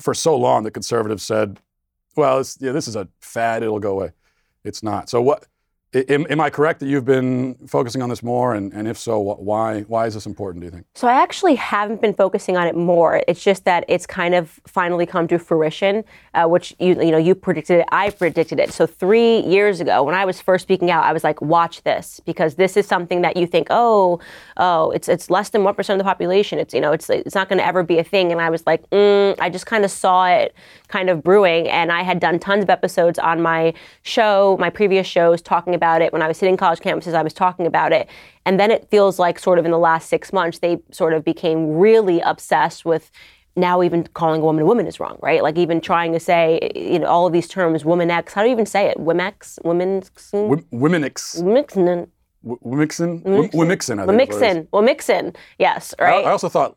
for 0.00 0.14
so 0.14 0.34
long 0.34 0.62
that 0.62 0.70
conservatives 0.70 1.24
said, 1.24 1.60
"Well, 2.16 2.42
yeah, 2.58 2.72
this 2.72 2.88
is 2.88 2.96
a 2.96 3.06
fad; 3.20 3.62
it'll 3.62 3.80
go 3.80 3.92
away." 3.92 4.12
It's 4.64 4.82
not. 4.82 5.10
So, 5.10 5.20
what 5.20 5.46
am, 5.94 6.26
am 6.28 6.40
I 6.40 6.50
correct 6.50 6.80
that 6.80 6.86
you've 6.86 7.04
been 7.04 7.54
focusing 7.66 8.02
on 8.02 8.08
this 8.08 8.22
more? 8.22 8.54
And, 8.54 8.72
and 8.72 8.88
if 8.88 8.98
so, 8.98 9.18
why 9.18 9.82
why 9.82 10.06
is 10.06 10.14
this 10.14 10.26
important? 10.26 10.62
Do 10.62 10.66
you 10.66 10.70
think? 10.70 10.86
So 10.94 11.08
I 11.08 11.14
actually 11.14 11.54
haven't 11.54 12.00
been 12.00 12.14
focusing 12.14 12.56
on 12.56 12.66
it 12.66 12.76
more. 12.76 13.22
It's 13.28 13.42
just 13.42 13.64
that 13.64 13.84
it's 13.88 14.06
kind 14.06 14.34
of 14.34 14.60
finally 14.66 15.06
come 15.06 15.28
to 15.28 15.38
fruition, 15.38 16.04
uh, 16.34 16.46
which 16.46 16.74
you 16.78 17.00
you 17.00 17.10
know 17.10 17.18
you 17.18 17.34
predicted 17.34 17.80
it, 17.80 17.86
I 17.92 18.10
predicted 18.10 18.58
it. 18.58 18.72
So 18.72 18.86
three 18.86 19.40
years 19.40 19.80
ago, 19.80 20.02
when 20.02 20.14
I 20.14 20.24
was 20.24 20.40
first 20.40 20.62
speaking 20.62 20.90
out, 20.90 21.04
I 21.04 21.12
was 21.12 21.24
like, 21.24 21.40
"Watch 21.40 21.82
this," 21.82 22.20
because 22.24 22.56
this 22.56 22.76
is 22.76 22.86
something 22.86 23.22
that 23.22 23.36
you 23.36 23.46
think, 23.46 23.68
"Oh, 23.70 24.20
oh, 24.56 24.90
it's 24.90 25.08
it's 25.08 25.30
less 25.30 25.50
than 25.50 25.64
one 25.64 25.74
percent 25.74 26.00
of 26.00 26.04
the 26.04 26.08
population. 26.08 26.58
It's 26.58 26.74
you 26.74 26.80
know 26.80 26.92
it's 26.92 27.08
it's 27.08 27.34
not 27.34 27.48
going 27.48 27.58
to 27.58 27.66
ever 27.66 27.82
be 27.82 27.98
a 27.98 28.04
thing." 28.04 28.32
And 28.32 28.40
I 28.40 28.50
was 28.50 28.66
like, 28.66 28.88
mm, 28.90 29.34
I 29.40 29.48
just 29.50 29.66
kind 29.66 29.84
of 29.84 29.90
saw 29.90 30.26
it 30.26 30.54
kind 30.88 31.08
of 31.10 31.22
brewing, 31.22 31.68
and 31.68 31.92
I 31.92 32.02
had 32.02 32.20
done 32.20 32.38
tons 32.38 32.64
of 32.64 32.70
episodes 32.70 33.18
on 33.18 33.40
my 33.40 33.74
show, 34.02 34.56
my 34.58 34.70
previous 34.70 35.06
shows, 35.06 35.40
talking 35.40 35.74
about 35.74 35.85
it. 36.02 36.12
When 36.12 36.22
I 36.22 36.28
was 36.28 36.36
sitting 36.36 36.56
college 36.56 36.80
campuses, 36.80 37.14
I 37.14 37.22
was 37.22 37.32
talking 37.32 37.66
about 37.66 37.92
it. 37.92 38.08
And 38.44 38.58
then 38.60 38.70
it 38.70 38.88
feels 38.90 39.18
like, 39.18 39.38
sort 39.38 39.58
of 39.58 39.64
in 39.64 39.70
the 39.70 39.78
last 39.78 40.08
six 40.08 40.32
months, 40.32 40.58
they 40.58 40.78
sort 40.92 41.12
of 41.12 41.24
became 41.24 41.76
really 41.76 42.20
obsessed 42.20 42.84
with 42.84 43.10
now 43.58 43.82
even 43.82 44.04
calling 44.12 44.42
a 44.42 44.44
woman 44.44 44.62
a 44.62 44.66
woman 44.66 44.86
is 44.86 45.00
wrong, 45.00 45.18
right? 45.22 45.42
Like 45.42 45.56
even 45.56 45.80
trying 45.80 46.12
to 46.12 46.20
say, 46.20 46.70
you 46.74 46.98
know, 46.98 47.06
all 47.06 47.26
of 47.26 47.32
these 47.32 47.48
terms, 47.48 47.84
woman 47.86 48.10
X, 48.10 48.34
how 48.34 48.42
do 48.42 48.48
you 48.48 48.52
even 48.52 48.66
say 48.66 48.86
it? 48.90 48.98
Womex? 48.98 49.58
Women's? 49.64 50.10
Wom- 50.32 50.66
Womenix, 50.72 51.42
Mixin? 51.42 52.08
w- 52.44 52.60
Womixin, 52.62 53.22
Wom- 53.22 53.48
Womixin. 53.48 53.98
I 53.98 54.06
think. 54.06 54.30
is 54.30 54.36
what 54.36 54.42
it 54.42 54.56
is. 54.58 54.66
Mixin. 54.72 54.84
Mixin. 54.84 55.36
Yes, 55.58 55.94
I, 55.98 56.04
right? 56.04 56.26
I 56.26 56.30
also 56.30 56.48
thought 56.50 56.74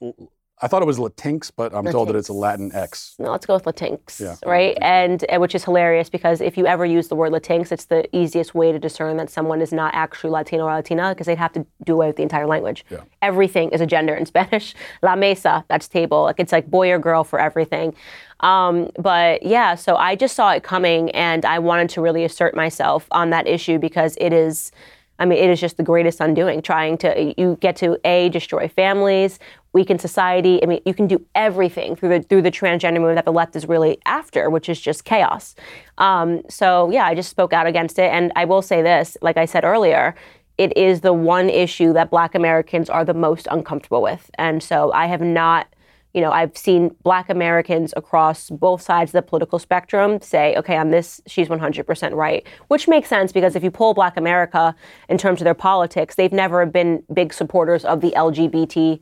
I 0.62 0.68
thought 0.68 0.82
it 0.82 0.86
was 0.86 0.98
Latinx, 1.00 1.52
but 1.56 1.74
I'm 1.74 1.86
told 1.86 2.10
that 2.10 2.18
it's 2.18 2.28
a 2.28 2.34
Latin 2.34 2.70
X. 2.74 3.16
No, 3.18 3.32
let's 3.32 3.46
go 3.46 3.54
with 3.54 3.64
Latinx, 3.64 4.20
Yeah. 4.20 4.36
right? 4.46 4.78
And 4.82 5.24
uh, 5.34 5.40
which 5.40 5.56
is 5.56 5.64
hilarious 5.64 6.10
because 6.10 6.42
if 6.42 6.58
you 6.58 6.68
ever 6.68 6.86
use 6.86 7.08
the 7.08 7.16
word 7.16 7.32
Latinx, 7.32 7.72
it's 7.72 7.86
the 7.86 8.14
easiest 8.16 8.54
way 8.54 8.74
to 8.74 8.80
discern 8.80 9.16
that 9.18 9.30
someone 9.30 9.62
is 9.62 9.72
not 9.72 9.94
actually 9.94 10.32
Latino 10.32 10.66
or 10.66 10.74
Latina 10.76 11.10
because 11.10 11.28
they'd 11.28 11.38
have 11.38 11.54
to 11.54 11.66
do 11.86 11.94
away 11.94 12.08
with 12.08 12.18
the 12.18 12.24
entire 12.24 12.46
language. 12.46 12.84
Yeah. 12.90 13.02
Everything 13.22 13.70
is 13.70 13.80
a 13.80 13.86
gender 13.86 14.14
in 14.14 14.26
Spanish. 14.26 14.76
La 15.02 15.16
mesa, 15.16 15.64
that's 15.70 15.88
table. 15.88 16.24
Like 16.24 16.40
it's 16.42 16.52
like 16.52 16.70
boy 16.70 16.92
or 16.92 17.00
girl 17.00 17.24
for 17.24 17.40
everything. 17.40 17.96
Um, 18.42 18.90
but 19.00 19.44
yeah, 19.44 19.76
so 19.76 19.96
I 19.96 20.16
just 20.16 20.36
saw 20.36 20.52
it 20.52 20.64
coming 20.64 21.10
and 21.12 21.46
I 21.46 21.60
wanted 21.60 21.90
to 21.92 22.02
really 22.02 22.24
assert 22.26 22.54
myself 22.56 23.08
on 23.12 23.30
that 23.30 23.48
issue 23.48 23.80
because 23.80 24.18
it 24.20 24.34
is. 24.34 24.72
I 25.20 25.26
mean, 25.26 25.38
it 25.38 25.50
is 25.50 25.60
just 25.60 25.78
the 25.78 25.84
greatest 25.84 26.20
undoing. 26.20 26.62
Trying 26.62 26.98
to, 27.00 27.34
you 27.38 27.58
get 27.60 27.76
to 27.78 28.00
a 28.06 28.30
destroy 28.30 28.68
families, 28.68 29.38
weaken 29.74 30.00
society. 30.00 30.64
I 30.64 30.66
mean, 30.66 30.82
you 30.86 30.94
can 30.94 31.08
do 31.08 31.24
everything 31.36 31.96
through 31.96 32.10
the 32.10 32.22
through 32.22 32.42
the 32.42 32.52
transgender 32.52 32.96
movement 32.96 33.18
that 33.18 33.26
the 33.26 33.34
left 33.34 33.56
is 33.56 33.68
really 33.68 34.00
after, 34.06 34.50
which 34.50 34.70
is 34.70 34.80
just 34.80 35.06
chaos. 35.06 35.56
Um, 35.98 36.42
so 36.50 36.90
yeah, 36.90 37.06
I 37.06 37.16
just 37.16 37.30
spoke 37.30 37.54
out 37.54 37.68
against 37.68 38.00
it, 38.00 38.12
and 38.12 38.32
I 38.36 38.46
will 38.46 38.62
say 38.62 38.82
this, 38.82 39.18
like 39.22 39.38
I 39.38 39.46
said 39.46 39.64
earlier, 39.64 40.16
it 40.58 40.76
is 40.78 41.02
the 41.02 41.14
one 41.14 41.50
issue 41.50 41.94
that 41.94 42.10
Black 42.10 42.36
Americans 42.36 42.90
are 42.90 43.06
the 43.06 43.14
most 43.14 43.48
uncomfortable 43.52 44.02
with, 44.02 44.32
and 44.38 44.64
so 44.64 44.92
I 44.94 45.06
have 45.08 45.22
not 45.22 45.68
you 46.14 46.22
know, 46.22 46.32
I've 46.32 46.58
seen 46.58 46.96
black 47.04 47.30
Americans 47.30 47.94
across 47.96 48.50
both 48.50 48.82
sides 48.82 49.10
of 49.10 49.14
the 49.14 49.22
political 49.22 49.60
spectrum 49.60 50.20
say, 50.22 50.56
okay, 50.58 50.76
on 50.76 50.90
this, 50.90 51.22
she's 51.28 51.48
100% 51.48 52.16
right, 52.16 52.46
which 52.68 52.88
makes 52.88 53.08
sense 53.08 53.32
because 53.32 53.56
if 53.56 53.64
you 53.64 53.70
pull 53.70 53.94
black 53.94 54.18
America 54.18 54.76
in 55.08 55.20
terms 55.20 55.40
of 55.40 55.46
their 55.46 55.54
politics, 55.54 56.16
they've 56.16 56.34
never 56.34 56.66
been 56.66 57.04
big 57.14 57.32
supporters 57.32 57.86
of 57.86 58.02
the 58.02 58.12
LGBTQRNSET. 58.18 59.02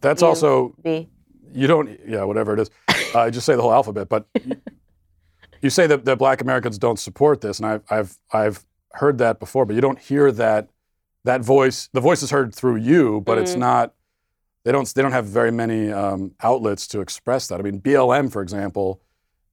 That's 0.00 0.22
also 0.22 0.74
B. 0.82 1.08
you 1.52 1.66
don't 1.66 1.98
yeah 2.06 2.24
whatever 2.24 2.54
it 2.54 2.60
is. 2.60 2.70
I 3.14 3.30
just 3.30 3.46
say 3.46 3.56
the 3.56 3.62
whole 3.62 3.72
alphabet, 3.72 4.08
but 4.08 4.26
you, 4.44 4.56
you 5.62 5.70
say 5.70 5.86
that, 5.86 6.04
that 6.04 6.18
Black 6.18 6.40
Americans 6.40 6.78
don't 6.78 6.98
support 6.98 7.40
this, 7.40 7.58
and 7.58 7.66
I've 7.66 7.82
I've 7.90 8.18
I've 8.32 8.64
heard 8.92 9.18
that 9.18 9.40
before, 9.40 9.64
but 9.64 9.74
you 9.74 9.80
don't 9.80 9.98
hear 9.98 10.30
that 10.32 10.68
that 11.24 11.42
voice. 11.42 11.88
The 11.92 12.00
voice 12.00 12.22
is 12.22 12.30
heard 12.30 12.54
through 12.54 12.76
you, 12.76 13.20
but 13.22 13.38
it's 13.38 13.54
not. 13.56 13.94
They 14.64 14.72
don't 14.72 14.86
they 14.94 15.02
don't 15.02 15.12
have 15.12 15.26
very 15.26 15.50
many 15.50 15.90
um, 15.90 16.34
outlets 16.40 16.86
to 16.88 17.00
express 17.00 17.48
that. 17.48 17.58
I 17.58 17.62
mean, 17.62 17.80
BLM, 17.80 18.30
for 18.32 18.42
example, 18.42 19.00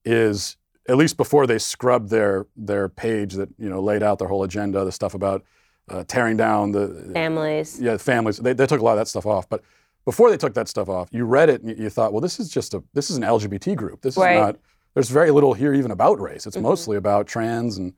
is 0.06 0.56
at 0.88 0.98
least 0.98 1.18
before 1.18 1.48
they 1.48 1.58
scrubbed 1.60 2.10
their 2.10 2.46
their 2.56 2.90
page 2.90 3.34
that 3.34 3.50
you 3.58 3.70
know 3.70 3.82
laid 3.82 4.04
out 4.04 4.20
their 4.20 4.28
whole 4.28 4.44
agenda, 4.44 4.86
the 4.86 4.92
stuff 4.92 5.14
about 5.14 5.44
uh, 5.90 6.04
tearing 6.08 6.38
down 6.38 6.72
the 6.72 7.10
Families. 7.14 7.80
yeah, 7.82 7.98
families. 7.98 8.38
They, 8.38 8.54
they 8.54 8.68
took 8.68 8.80
a 8.80 8.84
lot 8.84 8.94
of 8.94 9.00
that 9.00 9.08
stuff 9.08 9.26
off. 9.26 9.50
But 9.50 9.64
before 10.06 10.30
they 10.30 10.38
took 10.38 10.54
that 10.54 10.68
stuff 10.68 10.88
off, 10.90 11.10
you 11.12 11.26
read 11.26 11.50
it 11.50 11.64
and 11.64 11.78
you, 11.78 11.90
thought, 11.90 12.14
well, 12.14 12.22
this 12.22 12.40
is 12.40 12.50
just 12.50 12.74
a 12.76 12.84
this 12.94 13.10
is 13.10 13.18
an 13.18 13.24
LGBT 13.24 13.76
group. 13.76 14.02
This 14.02 14.16
Right. 14.18 14.36
is 14.36 14.40
not. 14.40 14.56
There's 14.94 15.10
very 15.10 15.32
little 15.32 15.54
here 15.54 15.74
even 15.74 15.92
about 15.92 16.20
race. 16.20 16.46
It's 16.48 16.58
mostly 16.58 16.98
about 16.98 17.28
trans 17.28 17.78
and. 17.78 17.94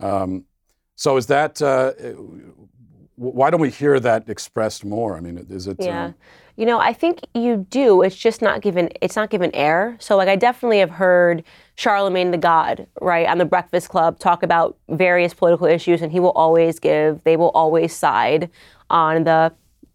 Um, 0.00 0.44
so 0.94 1.16
is 1.16 1.26
that? 1.26 1.60
Uh, 1.60 1.92
why 3.18 3.50
don't 3.50 3.60
we 3.60 3.70
hear 3.70 3.98
that 3.98 4.28
expressed 4.28 4.84
more? 4.84 5.16
I 5.16 5.20
mean, 5.20 5.44
is 5.50 5.66
it? 5.66 5.76
Yeah. 5.80 6.06
um, 6.06 6.14
You 6.56 6.66
know, 6.66 6.78
I 6.78 6.92
think 6.92 7.20
you 7.34 7.66
do. 7.68 8.02
It's 8.02 8.16
just 8.16 8.40
not 8.42 8.62
given 8.62 8.90
it's 9.02 9.16
not 9.16 9.28
given 9.28 9.50
air. 9.54 9.96
So 9.98 10.16
like 10.16 10.28
I 10.28 10.36
definitely 10.36 10.78
have 10.78 10.90
heard 10.90 11.42
Charlemagne 11.74 12.30
the 12.30 12.38
God, 12.38 12.86
right, 13.00 13.26
on 13.26 13.38
the 13.38 13.44
Breakfast 13.44 13.88
Club 13.88 14.18
talk 14.18 14.42
about 14.42 14.76
various 14.88 15.34
political 15.34 15.66
issues 15.66 16.00
and 16.00 16.12
he 16.12 16.20
will 16.20 16.32
always 16.32 16.78
give, 16.78 17.22
they 17.24 17.36
will 17.36 17.50
always 17.50 17.92
side 17.92 18.50
on 18.88 19.24
the 19.24 19.52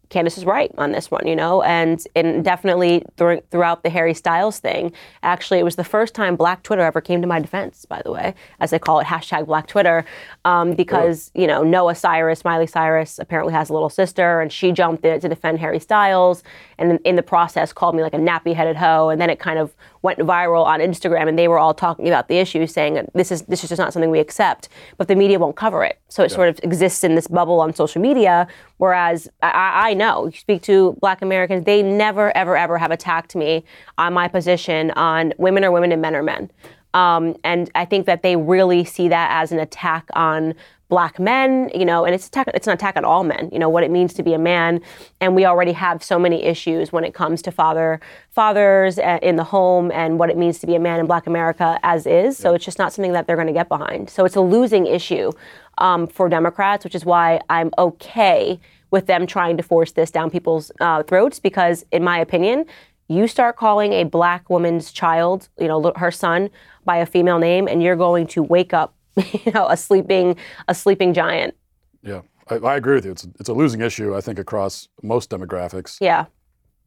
Candace 0.09 0.37
is 0.37 0.45
right 0.45 0.71
on 0.77 0.91
this 0.91 1.09
one, 1.09 1.25
you 1.27 1.35
know, 1.35 1.61
and 1.63 2.05
and 2.15 2.43
definitely 2.43 3.03
thr- 3.17 3.41
throughout 3.51 3.83
the 3.83 3.89
Harry 3.89 4.13
Styles 4.13 4.59
thing. 4.59 4.91
Actually, 5.23 5.59
it 5.59 5.63
was 5.63 5.75
the 5.75 5.83
first 5.83 6.13
time 6.13 6.35
Black 6.35 6.63
Twitter 6.63 6.81
ever 6.81 7.01
came 7.01 7.21
to 7.21 7.27
my 7.27 7.39
defense, 7.39 7.85
by 7.85 8.01
the 8.03 8.11
way, 8.11 8.35
as 8.59 8.71
they 8.71 8.79
call 8.79 8.99
it, 8.99 9.07
hashtag 9.07 9.45
Black 9.45 9.67
Twitter, 9.67 10.05
um, 10.45 10.73
because 10.73 11.31
you 11.33 11.47
know 11.47 11.63
Noah 11.63 11.95
Cyrus, 11.95 12.43
Miley 12.43 12.67
Cyrus, 12.67 13.17
apparently 13.19 13.53
has 13.53 13.69
a 13.69 13.73
little 13.73 13.89
sister, 13.89 14.41
and 14.41 14.51
she 14.51 14.71
jumped 14.71 15.05
in 15.05 15.19
to 15.21 15.29
defend 15.29 15.59
Harry 15.59 15.79
Styles, 15.79 16.43
and 16.83 16.91
in, 16.93 16.97
in 17.05 17.15
the 17.15 17.23
process 17.23 17.73
called 17.73 17.95
me 17.95 18.03
like 18.03 18.13
a 18.13 18.17
nappy-headed 18.17 18.75
hoe, 18.75 19.09
and 19.09 19.19
then 19.21 19.29
it 19.29 19.39
kind 19.39 19.57
of 19.57 19.73
went 20.01 20.19
viral 20.19 20.65
on 20.65 20.79
Instagram, 20.79 21.27
and 21.29 21.39
they 21.39 21.47
were 21.47 21.57
all 21.57 21.73
talking 21.73 22.07
about 22.07 22.27
the 22.27 22.37
issue, 22.37 22.67
saying 22.67 23.07
this 23.13 23.31
is 23.31 23.43
this 23.43 23.63
is 23.63 23.69
just 23.69 23.79
not 23.79 23.93
something 23.93 24.11
we 24.11 24.19
accept, 24.19 24.69
but 24.97 25.07
the 25.07 25.15
media 25.15 25.39
won't 25.39 25.55
cover 25.55 25.83
it, 25.83 25.99
so 26.09 26.23
it 26.23 26.29
sort 26.31 26.49
of 26.49 26.59
exists 26.63 27.03
in 27.03 27.15
this 27.15 27.27
bubble 27.27 27.59
on 27.61 27.73
social 27.73 28.01
media. 28.01 28.47
Whereas 28.77 29.29
I- 29.41 29.49
I, 29.51 29.89
I 29.89 29.93
know, 29.93 30.25
you 30.25 30.31
speak 30.37 30.61
to 30.63 30.97
Black 30.99 31.21
Americans, 31.21 31.63
they 31.65 31.81
never, 31.81 32.35
ever, 32.35 32.57
ever 32.57 32.77
have 32.77 32.91
attacked 32.91 33.35
me 33.35 33.63
on 33.97 34.13
my 34.13 34.27
position 34.27 34.91
on 34.91 35.33
women 35.37 35.63
are 35.63 35.71
women 35.71 35.91
and 35.91 36.01
men 36.01 36.15
are 36.15 36.23
men. 36.23 36.51
Um, 36.93 37.35
and 37.43 37.69
I 37.75 37.85
think 37.85 38.05
that 38.05 38.21
they 38.21 38.35
really 38.35 38.83
see 38.83 39.07
that 39.09 39.29
as 39.31 39.51
an 39.51 39.59
attack 39.59 40.07
on 40.13 40.53
black 40.89 41.17
men, 41.17 41.71
you 41.73 41.85
know, 41.85 42.05
and 42.05 42.13
it's 42.13 42.27
attack, 42.27 42.47
it's 42.53 42.67
an 42.67 42.73
attack 42.73 42.95
on 42.95 43.03
all 43.03 43.23
men, 43.23 43.49
you 43.51 43.57
know, 43.57 43.67
what 43.67 43.83
it 43.83 43.89
means 43.89 44.13
to 44.13 44.21
be 44.21 44.33
a 44.33 44.37
man. 44.37 44.79
And 45.21 45.33
we 45.33 45.43
already 45.43 45.71
have 45.71 46.03
so 46.03 46.19
many 46.19 46.43
issues 46.43 46.91
when 46.91 47.03
it 47.03 47.15
comes 47.15 47.41
to 47.43 47.51
father 47.51 47.99
fathers 48.29 48.99
uh, 48.99 49.17
in 49.23 49.35
the 49.35 49.43
home 49.43 49.91
and 49.91 50.19
what 50.19 50.29
it 50.29 50.37
means 50.37 50.59
to 50.59 50.67
be 50.67 50.75
a 50.75 50.79
man 50.79 50.99
in 50.99 51.07
black 51.07 51.25
America 51.25 51.79
as 51.81 52.05
is. 52.05 52.37
So 52.37 52.53
it's 52.53 52.63
just 52.63 52.77
not 52.77 52.93
something 52.93 53.13
that 53.13 53.25
they're 53.25 53.35
going 53.35 53.47
to 53.47 53.53
get 53.53 53.69
behind. 53.69 54.09
So 54.11 54.23
it's 54.23 54.35
a 54.35 54.41
losing 54.41 54.85
issue 54.85 55.31
um, 55.79 56.05
for 56.05 56.29
Democrats, 56.29 56.83
which 56.83 56.93
is 56.93 57.05
why 57.05 57.41
I'm 57.49 57.71
okay 57.79 58.59
with 58.91 59.07
them 59.07 59.25
trying 59.25 59.57
to 59.57 59.63
force 59.63 59.93
this 59.93 60.11
down 60.11 60.29
people's 60.29 60.71
uh, 60.79 61.01
throats 61.01 61.39
because, 61.39 61.83
in 61.91 62.03
my 62.03 62.19
opinion, 62.19 62.65
you 63.13 63.27
start 63.27 63.55
calling 63.55 63.93
a 63.93 64.03
black 64.03 64.49
woman's 64.49 64.91
child, 64.91 65.49
you 65.59 65.67
know, 65.67 65.93
her 65.95 66.11
son 66.11 66.49
by 66.85 66.97
a 66.97 67.05
female 67.05 67.39
name, 67.39 67.67
and 67.67 67.81
you're 67.81 67.95
going 67.95 68.27
to 68.27 68.43
wake 68.43 68.73
up, 68.73 68.95
you 69.15 69.51
know, 69.53 69.67
a 69.67 69.77
sleeping 69.77 70.35
a 70.67 70.75
sleeping 70.75 71.13
giant. 71.13 71.55
Yeah, 72.01 72.21
I, 72.49 72.55
I 72.55 72.75
agree 72.75 72.95
with 72.95 73.05
you. 73.05 73.11
It's 73.11 73.27
it's 73.39 73.49
a 73.49 73.53
losing 73.53 73.81
issue, 73.81 74.15
I 74.15 74.21
think, 74.21 74.39
across 74.39 74.87
most 75.01 75.29
demographics. 75.29 75.97
Yeah. 76.01 76.25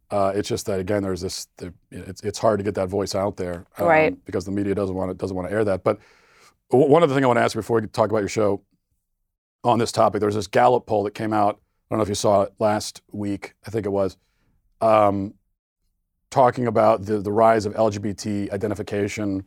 Uh, 0.09 0.33
it's 0.37 0.49
just 0.49 0.67
that 0.67 0.79
again, 0.79 1.03
there's 1.03 1.21
this. 1.21 1.49
The, 1.57 1.75
it's 1.91 2.23
it's 2.23 2.39
hard 2.39 2.59
to 2.59 2.65
get 2.65 2.75
that 2.77 2.89
voice 2.89 3.15
out 3.15 3.37
there, 3.37 3.67
um, 3.79 3.87
right? 3.87 4.25
Because 4.25 4.45
the 4.45 4.53
media 4.53 4.75
doesn't 4.75 4.95
want 4.95 5.11
to 5.11 5.15
doesn't 5.15 5.37
want 5.37 5.49
to 5.49 5.55
air 5.55 5.65
that. 5.65 5.83
But 5.83 5.99
one 6.71 7.03
other 7.03 7.15
thing 7.15 7.25
I 7.25 7.27
want 7.27 7.39
to 7.39 7.43
ask 7.43 7.55
before 7.55 7.81
we 7.81 7.87
talk 7.89 8.11
about 8.11 8.21
your 8.21 8.29
show 8.29 8.63
on 9.65 9.79
this 9.79 9.93
topic, 9.93 10.21
there 10.21 10.27
was 10.27 10.35
this 10.35 10.47
Gallup 10.47 10.87
poll 10.87 11.05
that 11.05 11.15
came 11.15 11.33
out. 11.33 11.61
I 11.91 11.95
don't 11.95 11.99
know 11.99 12.03
if 12.03 12.09
you 12.09 12.15
saw 12.15 12.43
it 12.43 12.55
last 12.59 13.03
week. 13.13 13.55
I 13.67 13.71
think 13.71 13.87
it 13.87 13.91
was. 13.91 14.17
Um, 14.81 15.35
talking 16.31 16.67
about 16.67 17.05
the, 17.05 17.19
the 17.19 17.33
rise 17.33 17.67
of 17.67 17.75
LGBT 17.75 18.51
identification 18.53 19.45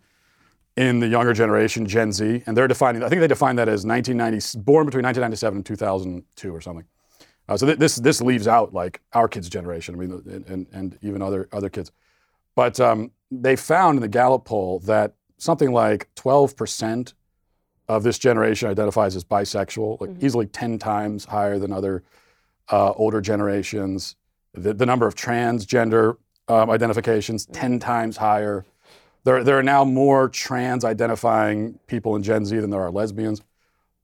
in 0.75 0.99
the 0.99 1.07
younger 1.07 1.33
generation, 1.33 1.85
Gen 1.85 2.11
Z, 2.11 2.43
and 2.45 2.55
they're 2.55 2.67
defining. 2.67 3.03
I 3.03 3.09
think 3.09 3.19
they 3.19 3.27
define 3.27 3.57
that 3.57 3.67
as 3.67 3.85
1990, 3.85 4.59
born 4.59 4.85
between 4.85 5.03
1997 5.03 5.57
and 5.57 5.65
2002 5.65 6.55
or 6.55 6.61
something. 6.61 6.85
Uh, 7.49 7.57
so 7.57 7.65
th- 7.65 7.79
this 7.79 7.95
this 7.95 8.21
leaves 8.21 8.47
out 8.47 8.73
like 8.73 9.01
our 9.13 9.27
kids' 9.27 9.49
generation. 9.49 9.95
I 9.95 9.97
mean, 9.97 10.45
and, 10.47 10.67
and 10.71 10.99
even 11.01 11.21
other 11.21 11.49
other 11.51 11.69
kids. 11.69 11.91
But 12.55 12.79
um, 12.79 13.11
they 13.31 13.55
found 13.55 13.97
in 13.97 14.01
the 14.01 14.07
Gallup 14.07 14.45
poll 14.45 14.79
that 14.81 15.15
something 15.37 15.73
like 15.73 16.07
12 16.15 16.55
percent 16.55 17.13
of 17.89 18.03
this 18.03 18.19
generation 18.19 18.69
identifies 18.69 19.15
as 19.15 19.23
bisexual, 19.23 19.99
like 19.99 20.11
mm-hmm. 20.11 20.25
easily 20.25 20.45
10 20.45 20.77
times 20.77 21.25
higher 21.25 21.57
than 21.57 21.73
other 21.73 22.03
uh, 22.71 22.91
older 22.91 23.19
generations. 23.19 24.15
The, 24.53 24.75
the, 24.75 24.85
number 24.85 25.07
of 25.07 25.15
transgender 25.15 26.17
um, 26.49 26.69
identifications, 26.69 27.45
mm-hmm. 27.45 27.53
10 27.53 27.79
times 27.79 28.17
higher. 28.17 28.65
There, 29.23 29.43
there 29.43 29.57
are 29.57 29.63
now 29.63 29.83
more 29.85 30.29
trans 30.29 30.83
identifying 30.83 31.79
people 31.87 32.15
in 32.15 32.23
Gen 32.23 32.45
Z 32.45 32.57
than 32.57 32.69
there 32.69 32.81
are 32.81 32.91
lesbians. 32.91 33.41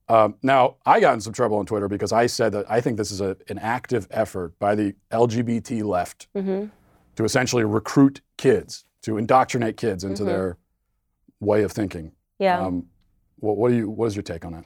Um, 0.08 0.36
now, 0.42 0.76
I 0.86 1.00
got 1.00 1.14
in 1.14 1.20
some 1.20 1.32
trouble 1.32 1.58
on 1.58 1.66
Twitter 1.66 1.88
because 1.88 2.12
I 2.12 2.26
said 2.26 2.52
that 2.52 2.70
I 2.70 2.80
think 2.80 2.96
this 2.96 3.10
is 3.10 3.20
a, 3.20 3.36
an 3.48 3.58
active 3.58 4.06
effort 4.10 4.56
by 4.58 4.74
the 4.74 4.94
LGBT 5.10 5.84
left 5.84 6.28
mm-hmm. 6.34 6.66
to 7.16 7.24
essentially 7.24 7.64
recruit 7.64 8.20
kids, 8.36 8.84
to 9.02 9.18
indoctrinate 9.18 9.76
kids 9.76 10.04
into 10.04 10.22
mm-hmm. 10.22 10.30
their 10.30 10.58
way 11.40 11.62
of 11.64 11.72
thinking. 11.72 12.12
Yeah. 12.38 12.60
Um, 12.60 12.86
what, 13.36 13.56
what, 13.56 13.70
do 13.70 13.76
you, 13.76 13.90
what 13.90 14.06
is 14.06 14.16
your 14.16 14.22
take 14.22 14.44
on 14.44 14.52
that? 14.52 14.64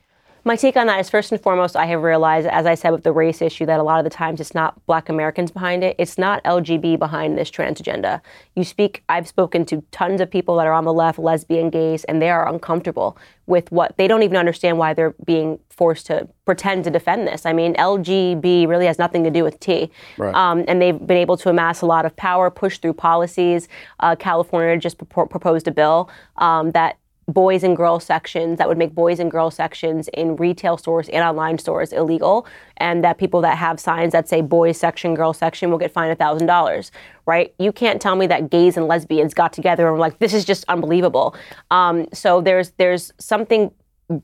My 0.51 0.57
take 0.57 0.77
on 0.77 0.89
that 0.89 0.99
is 0.99 1.09
first 1.09 1.31
and 1.31 1.41
foremost, 1.41 1.77
I 1.77 1.87
have 1.87 2.03
realized, 2.03 2.49
as 2.49 2.67
I 2.67 2.75
said 2.75 2.91
with 2.91 3.05
the 3.05 3.13
race 3.13 3.41
issue, 3.41 3.67
that 3.67 3.79
a 3.79 3.85
lot 3.85 4.01
of 4.01 4.05
the 4.05 4.11
times 4.11 4.41
it's 4.41 4.53
not 4.53 4.85
black 4.87 5.09
Americans 5.09 5.53
behind 5.53 5.85
it. 5.85 5.95
It's 5.97 6.19
not 6.19 6.43
LGB 6.43 6.99
behind 6.99 7.39
this 7.39 7.51
trans 7.51 7.79
agenda. 7.79 8.21
You 8.57 8.65
speak, 8.65 9.05
I've 9.09 9.29
spoken 9.29 9.65
to 9.67 9.81
tons 9.93 10.21
of 10.21 10.29
people 10.29 10.57
that 10.57 10.67
are 10.67 10.73
on 10.73 10.85
the 10.85 10.93
left, 10.93 11.21
lesbian, 11.21 11.71
gays, 11.71 12.03
and 12.03 12.21
they 12.21 12.31
are 12.31 12.53
uncomfortable 12.53 13.17
with 13.47 13.71
what 13.71 13.97
they 13.97 14.09
don't 14.09 14.25
even 14.25 14.37
understand 14.37 14.77
why 14.77 14.93
they're 14.93 15.15
being 15.25 15.61
forced 15.69 16.07
to 16.07 16.29
pretend 16.47 16.83
to 16.83 16.91
defend 16.91 17.29
this. 17.29 17.47
I 17.47 17.53
mean, 17.53 17.75
LGB 17.75 18.67
really 18.67 18.87
has 18.87 18.99
nothing 18.99 19.23
to 19.23 19.31
do 19.31 19.45
with 19.45 19.61
T. 19.61 19.89
Right. 20.19 20.35
Um, 20.35 20.65
and 20.67 20.83
they've 20.83 20.99
been 20.99 21.17
able 21.17 21.37
to 21.37 21.49
amass 21.49 21.81
a 21.81 21.87
lot 21.87 22.05
of 22.07 22.17
power, 22.17 22.51
push 22.51 22.79
through 22.79 22.95
policies. 22.95 23.69
Uh, 24.01 24.17
California 24.17 24.77
just 24.79 24.99
pro- 25.11 25.27
proposed 25.27 25.69
a 25.69 25.71
bill 25.71 26.11
um, 26.39 26.73
that 26.73 26.99
boys 27.33 27.63
and 27.63 27.77
girls 27.77 28.05
sections 28.05 28.59
that 28.59 28.69
would 28.69 28.79
make 28.79 28.95
boys 28.95 29.19
and 29.19 29.31
girls 29.31 29.55
sections 29.55 30.09
in 30.09 30.37
retail 30.37 30.77
stores 30.77 31.09
and 31.11 31.25
online 31.25 31.59
stores 31.59 31.93
illegal 31.93 32.47
and 32.79 33.05
that 33.05 33.19
people 33.19 33.41
that 33.41 33.57
have 33.57 33.79
signs 33.79 34.13
that 34.13 34.29
say 34.29 34.41
boys 34.41 34.77
section 34.79 35.15
girls 35.15 35.39
section 35.39 35.71
will 35.71 35.79
get 35.79 35.93
fined 35.93 36.17
$1000 36.19 36.91
right? 37.27 37.55
You 37.59 37.71
can't 37.71 38.03
tell 38.03 38.17
me 38.17 38.27
that 38.27 38.51
gays 38.51 38.77
and 38.77 38.89
lesbians 38.89 39.35
got 39.35 39.53
together 39.53 39.87
and 39.87 39.93
were 39.93 40.01
like 40.01 40.19
this 40.19 40.35
is 40.35 40.45
just 40.45 40.65
unbelievable. 40.69 41.37
Um, 41.71 42.07
so 42.13 42.41
there's 42.41 42.71
there's 42.73 43.13
something 43.19 43.71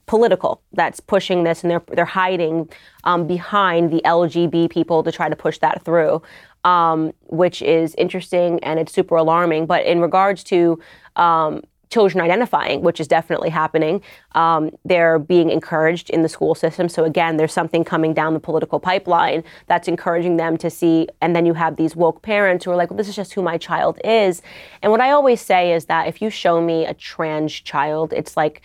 political 0.07 0.61
that's 0.73 0.99
pushing 0.99 1.45
this 1.45 1.63
and 1.63 1.71
they're 1.71 1.85
they're 1.93 2.05
hiding 2.05 2.69
um, 3.05 3.27
behind 3.29 3.93
the 3.93 4.03
LGB 4.05 4.69
people 4.71 5.05
to 5.05 5.13
try 5.13 5.29
to 5.29 5.37
push 5.37 5.59
that 5.59 5.85
through 5.85 6.21
um, 6.67 7.13
which 7.29 7.63
is 7.63 7.95
interesting 7.95 8.63
and 8.65 8.81
it's 8.81 8.93
super 8.93 9.17
alarming. 9.17 9.67
But 9.67 9.87
in 9.87 10.01
regards 10.01 10.43
to 10.45 10.79
um, 11.15 11.63
children 11.91 12.23
identifying, 12.23 12.83
which 12.83 13.01
is 13.01 13.07
definitely 13.07 13.51
happening. 13.51 14.03
Um, 14.33 14.71
they're 14.85 15.19
being 15.19 15.51
encouraged 15.51 16.11
in 16.11 16.23
the 16.23 16.29
school 16.29 16.55
system. 16.55 16.89
So 16.89 17.05
again, 17.05 17.37
there's 17.37 17.53
something 17.53 17.85
coming 17.85 18.13
down 18.13 18.35
the 18.35 18.41
political 18.41 18.81
pipeline 18.81 19.45
that's 19.67 19.89
encouraging 19.89 20.37
them 20.37 20.57
to 20.59 20.71
see. 20.71 21.09
And 21.21 21.35
then 21.35 21.47
you 21.47 21.55
have 21.55 21.77
these 21.77 21.95
woke 21.95 22.23
parents 22.23 22.65
who 22.65 22.71
are 22.71 22.77
like, 22.77 22.91
well, 22.91 22.97
this 22.97 23.09
is 23.09 23.17
just 23.17 23.35
who 23.35 23.43
my 23.43 23.57
child 23.57 23.99
is. 24.05 24.43
And 24.83 24.91
what 24.91 25.01
I 25.01 25.11
always 25.11 25.41
say 25.41 25.73
is 25.73 25.87
that 25.87 26.09
if 26.09 26.21
you 26.21 26.31
show 26.31 26.61
me 26.61 26.85
a 26.87 26.95
trans 26.95 27.53
child, 27.53 28.13
it's 28.13 28.37
like 28.37 28.63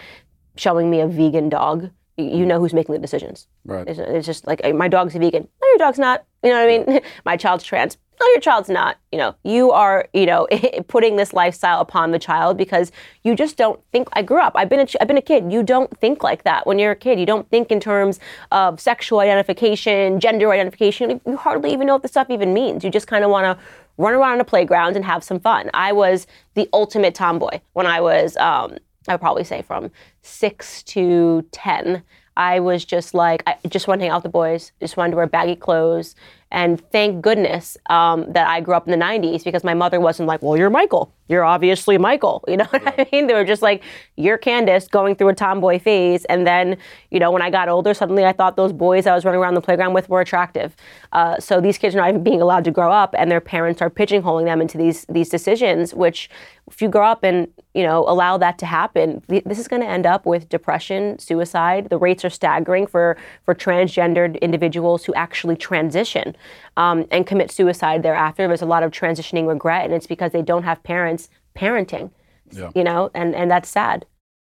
showing 0.55 0.89
me 0.89 0.99
a 1.01 1.07
vegan 1.07 1.49
dog. 1.49 1.91
You 2.17 2.45
know 2.45 2.59
who's 2.59 2.73
making 2.73 2.93
the 2.93 2.99
decisions. 2.99 3.47
Right. 3.65 3.87
It's, 3.87 3.99
it's 3.99 4.25
just 4.25 4.45
like 4.45 4.61
my 4.75 4.87
dog's 4.87 5.15
a 5.15 5.19
vegan. 5.19 5.47
No, 5.61 5.67
your 5.69 5.77
dog's 5.77 5.97
not. 5.97 6.25
You 6.43 6.49
know 6.49 6.65
what 6.65 6.89
I 6.89 6.93
mean? 6.93 7.01
my 7.25 7.37
child's 7.37 7.63
trans 7.63 7.97
no, 8.21 8.27
your 8.27 8.39
child's 8.39 8.69
not. 8.69 8.97
You 9.11 9.17
know, 9.17 9.35
you 9.43 9.71
are, 9.71 10.07
you 10.13 10.27
know, 10.27 10.47
putting 10.87 11.15
this 11.15 11.33
lifestyle 11.33 11.81
upon 11.81 12.11
the 12.11 12.19
child 12.19 12.55
because 12.55 12.91
you 13.23 13.35
just 13.35 13.57
don't 13.57 13.81
think. 13.91 14.07
I 14.13 14.21
grew 14.21 14.39
up. 14.39 14.53
I've 14.55 14.69
been 14.69 14.79
a, 14.79 14.87
I've 15.01 15.07
been 15.07 15.17
a 15.17 15.23
kid. 15.23 15.51
You 15.51 15.63
don't 15.63 15.95
think 15.97 16.23
like 16.23 16.43
that 16.43 16.67
when 16.67 16.77
you're 16.77 16.91
a 16.91 16.95
kid. 16.95 17.19
You 17.19 17.25
don't 17.25 17.49
think 17.49 17.71
in 17.71 17.79
terms 17.79 18.19
of 18.51 18.79
sexual 18.79 19.19
identification, 19.19 20.19
gender 20.19 20.51
identification. 20.51 21.19
You 21.25 21.35
hardly 21.35 21.73
even 21.73 21.87
know 21.87 21.93
what 21.93 22.03
the 22.03 22.07
stuff 22.07 22.29
even 22.29 22.53
means. 22.53 22.83
You 22.83 22.91
just 22.91 23.07
kind 23.07 23.23
of 23.23 23.31
want 23.31 23.45
to 23.45 23.63
run 23.97 24.13
around 24.13 24.33
on 24.33 24.41
a 24.41 24.45
playground 24.45 24.95
and 24.95 25.03
have 25.03 25.23
some 25.23 25.39
fun. 25.39 25.71
I 25.73 25.91
was 25.91 26.27
the 26.53 26.69
ultimate 26.73 27.15
tomboy 27.15 27.59
when 27.73 27.87
I 27.87 28.01
was, 28.01 28.37
um, 28.37 28.77
I 29.07 29.13
would 29.13 29.21
probably 29.21 29.43
say 29.43 29.63
from 29.63 29.91
six 30.21 30.83
to 30.83 31.43
ten. 31.51 32.03
I 32.37 32.59
was 32.59 32.85
just 32.85 33.13
like, 33.13 33.43
I 33.45 33.57
just 33.67 33.87
wanted 33.87 33.99
to 33.99 34.05
hang 34.05 34.11
out 34.11 34.17
with 34.17 34.23
the 34.23 34.29
boys, 34.29 34.71
just 34.79 34.95
wanted 34.95 35.11
to 35.11 35.17
wear 35.17 35.27
baggy 35.27 35.55
clothes. 35.55 36.15
And 36.51 36.81
thank 36.91 37.21
goodness 37.21 37.77
um, 37.89 38.31
that 38.33 38.47
I 38.47 38.59
grew 38.59 38.75
up 38.75 38.87
in 38.87 38.91
the 38.97 39.03
90s 39.03 39.43
because 39.43 39.63
my 39.63 39.73
mother 39.73 39.99
wasn't 39.99 40.27
like, 40.27 40.41
well, 40.41 40.57
you're 40.57 40.69
Michael. 40.69 41.13
You're 41.29 41.45
obviously 41.45 41.97
Michael. 41.97 42.43
You 42.51 42.57
know 42.57 42.65
what 42.65 42.83
I 42.85 43.07
mean? 43.13 43.27
They 43.27 43.33
were 43.33 43.45
just 43.45 43.61
like, 43.61 43.81
you're 44.17 44.37
Candace 44.37 44.89
going 44.89 45.15
through 45.15 45.29
a 45.29 45.33
tomboy 45.33 45.79
phase. 45.79 46.25
And 46.25 46.45
then, 46.45 46.75
you 47.11 47.19
know, 47.19 47.31
when 47.31 47.41
I 47.41 47.49
got 47.49 47.69
older, 47.69 47.93
suddenly 47.93 48.25
I 48.25 48.33
thought 48.33 48.57
those 48.57 48.73
boys 48.73 49.07
I 49.07 49.15
was 49.15 49.23
running 49.23 49.39
around 49.39 49.53
the 49.53 49.61
playground 49.61 49.93
with 49.93 50.09
were 50.09 50.19
attractive. 50.19 50.75
Uh, 51.13 51.39
so 51.39 51.61
these 51.61 51.77
kids 51.77 51.95
are 51.95 51.99
not 51.99 52.09
even 52.09 52.23
being 52.23 52.41
allowed 52.41 52.65
to 52.65 52.71
grow 52.71 52.91
up, 52.91 53.15
and 53.17 53.31
their 53.31 53.39
parents 53.39 53.81
are 53.81 53.89
pigeonholing 53.89 54.45
them 54.45 54.59
into 54.59 54.77
these 54.77 55.05
these 55.05 55.29
decisions, 55.29 55.93
which 55.93 56.29
if 56.71 56.81
you 56.81 56.89
grow 56.89 57.05
up 57.05 57.23
and 57.23 57.47
you 57.73 57.83
know 57.83 58.05
allow 58.07 58.37
that 58.37 58.57
to 58.57 58.65
happen 58.65 59.21
this 59.27 59.59
is 59.59 59.67
going 59.67 59.81
to 59.81 59.87
end 59.87 60.05
up 60.05 60.25
with 60.25 60.49
depression 60.49 61.17
suicide 61.19 61.89
the 61.89 61.97
rates 61.97 62.23
are 62.23 62.29
staggering 62.29 62.85
for 62.85 63.17
for 63.43 63.55
transgendered 63.55 64.39
individuals 64.41 65.05
who 65.05 65.13
actually 65.13 65.55
transition 65.55 66.35
um, 66.77 67.05
and 67.11 67.25
commit 67.25 67.51
suicide 67.51 68.03
thereafter 68.03 68.47
there's 68.47 68.61
a 68.61 68.65
lot 68.65 68.83
of 68.83 68.91
transitioning 68.91 69.47
regret 69.47 69.85
and 69.85 69.93
it's 69.93 70.07
because 70.07 70.31
they 70.31 70.41
don't 70.41 70.63
have 70.63 70.81
parents 70.83 71.29
parenting 71.55 72.11
yeah. 72.51 72.69
you 72.75 72.83
know 72.83 73.09
and 73.13 73.35
and 73.35 73.49
that's 73.49 73.69
sad 73.69 74.05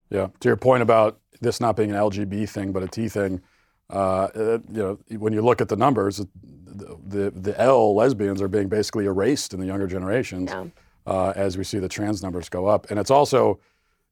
yeah 0.09 0.27
to 0.39 0.49
your 0.49 0.57
point 0.57 0.81
about 0.81 1.19
this 1.41 1.59
not 1.59 1.75
being 1.75 1.91
an 1.91 1.97
lgb 1.97 2.49
thing 2.49 2.71
but 2.71 2.83
a 2.83 2.87
t 2.87 3.07
thing 3.07 3.41
uh, 3.89 4.27
you 4.35 4.61
know 4.69 4.99
when 5.17 5.31
you 5.31 5.41
look 5.41 5.61
at 5.61 5.69
the 5.69 5.75
numbers 5.75 6.17
the, 6.17 6.97
the, 7.07 7.31
the 7.31 7.59
l 7.59 7.95
lesbians 7.95 8.41
are 8.41 8.47
being 8.47 8.67
basically 8.67 9.05
erased 9.05 9.53
in 9.53 9.59
the 9.59 9.65
younger 9.65 9.87
generations 9.87 10.49
yeah 10.51 10.65
uh, 11.07 11.31
as 11.35 11.57
we 11.57 11.63
see 11.63 11.79
the 11.79 11.87
trans 11.87 12.21
numbers 12.21 12.49
go 12.49 12.67
up. 12.67 12.91
And 12.91 12.99
it's 12.99 13.09
also 13.09 13.59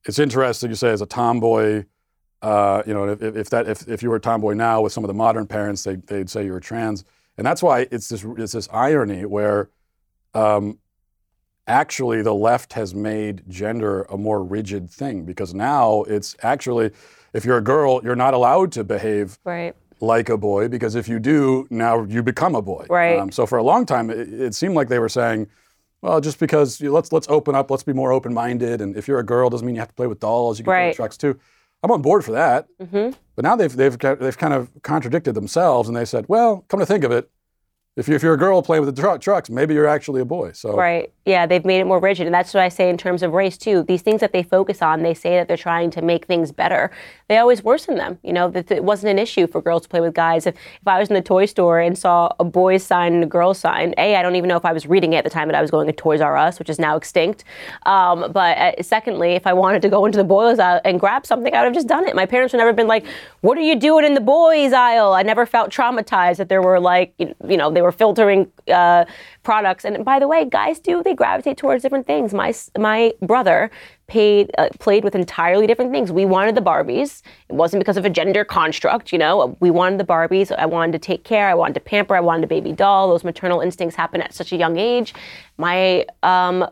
it's 0.05 0.17
interesting 0.17 0.69
you 0.69 0.75
say 0.75 0.89
as 0.89 1.01
a 1.01 1.05
tomboy, 1.05 1.83
uh, 2.41 2.83
you 2.87 2.93
know, 2.93 3.09
if, 3.09 3.21
if, 3.21 3.49
that 3.49 3.67
if, 3.67 3.87
if 3.87 4.01
you 4.01 4.09
were 4.09 4.15
a 4.15 4.21
tomboy 4.21 4.53
now 4.53 4.81
with 4.81 4.93
some 4.93 5.03
of 5.03 5.07
the 5.07 5.13
modern 5.13 5.45
parents, 5.45 5.83
they, 5.83 5.95
they'd 5.95 6.29
say 6.29 6.45
you 6.45 6.53
were 6.53 6.59
trans, 6.59 7.03
and 7.37 7.45
that's 7.45 7.61
why 7.63 7.87
it's 7.91 8.07
this 8.09 8.25
it's 8.37 8.53
this 8.53 8.69
irony 8.71 9.25
where. 9.25 9.69
Um, 10.33 10.79
actually, 11.67 12.21
the 12.21 12.33
left 12.33 12.73
has 12.73 12.93
made 12.93 13.43
gender 13.47 14.03
a 14.03 14.17
more 14.17 14.43
rigid 14.43 14.89
thing 14.89 15.25
because 15.25 15.53
now 15.53 16.03
it's 16.03 16.35
actually, 16.43 16.91
if 17.33 17.45
you're 17.45 17.57
a 17.57 17.63
girl, 17.63 18.01
you're 18.03 18.15
not 18.15 18.33
allowed 18.33 18.71
to 18.73 18.83
behave 18.83 19.39
right 19.43 19.75
like 20.01 20.29
a 20.29 20.37
boy 20.37 20.67
because 20.67 20.95
if 20.95 21.07
you 21.07 21.19
do, 21.19 21.67
now 21.69 22.03
you 22.03 22.21
become 22.21 22.53
a 22.55 22.61
boy. 22.61 22.85
Right. 22.89 23.17
Um, 23.17 23.31
so 23.31 23.45
for 23.45 23.57
a 23.57 23.63
long 23.63 23.85
time, 23.85 24.09
it, 24.09 24.31
it, 24.33 24.53
seemed 24.53 24.75
like 24.75 24.89
they 24.89 24.99
were 24.99 25.09
saying, 25.09 25.47
Well, 26.01 26.19
just 26.21 26.39
because 26.39 26.81
you- 26.81 26.91
let's 26.91 27.11
let's 27.11 27.27
open 27.29 27.55
up, 27.55 27.71
let's 27.71 27.83
be 27.83 27.93
more 27.93 28.11
open-minded, 28.11 28.81
and 28.81 28.95
if 28.95 29.07
you're 29.07 29.19
a 29.19 29.25
girl, 29.25 29.49
doesn't 29.49 29.65
mean 29.65 29.75
you 29.75 29.81
have 29.81 29.87
to 29.89 29.95
play 29.95 30.07
with 30.07 30.19
dolls. 30.19 30.59
You 30.59 30.65
can 30.65 30.71
play 30.71 30.87
with 30.89 30.97
trucks 30.97 31.17
too. 31.17 31.39
I'm 31.85 31.91
on 31.91 32.01
board 32.01 32.25
for 32.25 32.31
that. 32.31 32.65
hmm 32.79 33.11
But 33.35 33.43
now 33.43 33.55
they've 33.55 33.75
they've 33.75 33.95
they've 33.97 34.37
kind 34.37 34.53
of 34.53 34.71
contradicted 34.81 35.35
themselves, 35.35 35.87
and 35.87 35.95
they 35.95 36.05
said, 36.05 36.25
well, 36.27 36.65
come 36.67 36.79
to 36.79 36.85
think 36.85 37.03
of 37.03 37.11
it, 37.11 37.29
if 37.95 38.07
you're, 38.07 38.15
if 38.17 38.23
you're 38.23 38.33
a 38.33 38.37
girl 38.37 38.61
playing 38.61 38.85
with 38.85 38.93
the 38.93 39.01
tru- 39.01 39.17
trucks, 39.17 39.49
maybe 39.49 39.73
you're 39.73 39.87
actually 39.87 40.21
a 40.21 40.25
boy. 40.25 40.51
So 40.51 40.75
Right. 40.75 41.11
Yeah, 41.25 41.47
they've 41.47 41.65
made 41.65 41.79
it 41.79 41.85
more 41.85 41.99
rigid. 41.99 42.27
And 42.27 42.33
that's 42.33 42.53
what 42.53 42.61
I 42.61 42.69
say 42.69 42.89
in 42.89 42.97
terms 42.97 43.23
of 43.23 43.31
race, 43.31 43.57
too. 43.57 43.83
These 43.83 44.03
things 44.03 44.21
that 44.21 44.31
they 44.31 44.43
focus 44.43 44.81
on, 44.81 45.01
they 45.01 45.15
say 45.15 45.37
that 45.37 45.47
they're 45.47 45.57
trying 45.57 45.89
to 45.91 46.01
make 46.01 46.25
things 46.25 46.51
better. 46.51 46.91
They 47.29 47.37
always 47.37 47.63
worsen 47.63 47.95
them. 47.95 48.19
You 48.21 48.33
know, 48.33 48.49
that 48.51 48.69
it 48.69 48.83
wasn't 48.83 49.11
an 49.11 49.17
issue 49.17 49.47
for 49.47 49.59
girls 49.59 49.83
to 49.83 49.89
play 49.89 50.01
with 50.01 50.13
guys. 50.13 50.45
If, 50.45 50.55
if 50.55 50.87
I 50.87 50.99
was 50.99 51.09
in 51.09 51.15
the 51.15 51.21
toy 51.21 51.45
store 51.45 51.79
and 51.79 51.97
saw 51.97 52.29
a 52.39 52.43
boy's 52.43 52.83
sign 52.83 53.13
and 53.13 53.23
a 53.23 53.27
girl's 53.27 53.57
sign, 53.57 53.95
A, 53.97 54.17
I 54.17 54.21
don't 54.21 54.35
even 54.35 54.49
know 54.49 54.57
if 54.57 54.65
I 54.65 54.73
was 54.73 54.85
reading 54.85 55.13
it 55.13 55.17
at 55.17 55.23
the 55.23 55.29
time 55.31 55.47
that 55.47 55.55
I 55.55 55.61
was 55.61 55.71
going 55.71 55.87
to 55.87 55.93
Toys 55.93 56.21
R 56.21 56.37
Us, 56.37 56.59
which 56.59 56.69
is 56.69 56.77
now 56.77 56.95
extinct. 56.97 57.43
Um, 57.87 58.31
but 58.31 58.57
uh, 58.57 58.83
secondly, 58.83 59.31
if 59.31 59.47
I 59.47 59.53
wanted 59.53 59.81
to 59.81 59.89
go 59.89 60.05
into 60.05 60.17
the 60.17 60.23
boys 60.23 60.59
aisle 60.59 60.81
and 60.85 60.99
grab 60.99 61.25
something, 61.25 61.53
I 61.55 61.61
would 61.61 61.65
have 61.65 61.73
just 61.73 61.87
done 61.87 62.07
it. 62.07 62.15
My 62.15 62.27
parents 62.27 62.53
would 62.53 62.59
never 62.59 62.73
been 62.73 62.87
like, 62.87 63.05
what 63.41 63.57
are 63.57 63.61
you 63.61 63.75
doing 63.75 64.05
in 64.05 64.13
the 64.13 64.21
boys 64.21 64.73
aisle? 64.73 65.13
I 65.13 65.23
never 65.23 65.47
felt 65.47 65.71
traumatized 65.71 66.37
that 66.37 66.49
there 66.49 66.61
were 66.61 66.79
like, 66.79 67.15
you 67.17 67.33
you 67.47 67.57
know, 67.57 67.71
they 67.71 67.81
were 67.85 67.91
filtering 67.91 68.51
uh, 68.71 69.05
products. 69.43 69.85
And 69.85 70.03
by 70.03 70.19
the 70.19 70.27
way, 70.27 70.43
guys 70.43 70.79
do, 70.79 71.03
they 71.03 71.13
gravitate 71.13 71.57
towards 71.57 71.83
different 71.83 72.07
things. 72.07 72.33
My, 72.33 72.53
my 72.77 73.13
brother 73.21 73.71
paid, 74.07 74.51
uh, 74.57 74.69
played 74.79 75.03
with 75.03 75.15
entirely 75.15 75.67
different 75.67 75.91
things. 75.91 76.11
We 76.11 76.25
wanted 76.25 76.55
the 76.55 76.61
Barbies. 76.61 77.21
It 77.49 77.55
wasn't 77.55 77.81
because 77.81 77.97
of 77.97 78.05
a 78.05 78.09
gender 78.09 78.43
construct, 78.43 79.11
you 79.11 79.17
know. 79.17 79.55
We 79.59 79.71
wanted 79.71 79.99
the 79.99 80.05
Barbies. 80.05 80.51
I 80.55 80.65
wanted 80.65 80.91
to 80.93 80.99
take 80.99 81.23
care. 81.23 81.47
I 81.47 81.53
wanted 81.53 81.75
to 81.75 81.79
pamper. 81.79 82.15
I 82.15 82.19
wanted 82.19 82.43
a 82.43 82.47
baby 82.47 82.71
doll. 82.71 83.09
Those 83.09 83.23
maternal 83.23 83.61
instincts 83.61 83.95
happen 83.95 84.21
at 84.21 84.33
such 84.33 84.51
a 84.51 84.57
young 84.57 84.77
age. 84.77 85.13
My 85.57 86.05
um, 86.23 86.67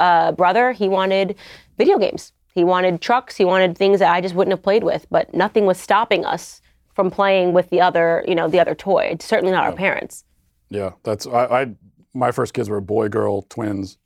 uh, 0.00 0.32
brother, 0.32 0.72
he 0.72 0.88
wanted 0.88 1.36
video 1.76 1.98
games. 1.98 2.32
He 2.54 2.64
wanted 2.64 3.00
trucks. 3.00 3.36
He 3.36 3.44
wanted 3.44 3.76
things 3.76 3.98
that 3.98 4.12
I 4.12 4.20
just 4.20 4.34
wouldn't 4.34 4.52
have 4.52 4.62
played 4.62 4.84
with. 4.84 5.06
But 5.10 5.34
nothing 5.34 5.66
was 5.66 5.78
stopping 5.78 6.24
us 6.24 6.60
from 6.94 7.10
playing 7.10 7.52
with 7.52 7.70
the 7.70 7.80
other, 7.80 8.24
you 8.28 8.34
know, 8.34 8.48
the 8.48 8.60
other 8.60 8.74
toy. 8.74 9.08
It's 9.10 9.24
certainly 9.24 9.52
not 9.52 9.64
our 9.64 9.72
parents. 9.72 10.24
Yeah, 10.72 10.92
that's 11.02 11.26
I, 11.26 11.44
I. 11.62 11.66
My 12.14 12.30
first 12.32 12.54
kids 12.54 12.68
were 12.68 12.80
boy 12.80 13.08
girl 13.08 13.42
twins, 13.42 13.98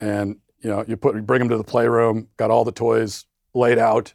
and 0.00 0.36
you 0.60 0.70
know 0.70 0.84
you 0.86 0.96
put 0.96 1.14
you 1.16 1.22
bring 1.22 1.38
them 1.40 1.48
to 1.48 1.56
the 1.56 1.64
playroom, 1.64 2.28
got 2.36 2.50
all 2.50 2.64
the 2.64 2.72
toys 2.72 3.24
laid 3.54 3.78
out, 3.78 4.14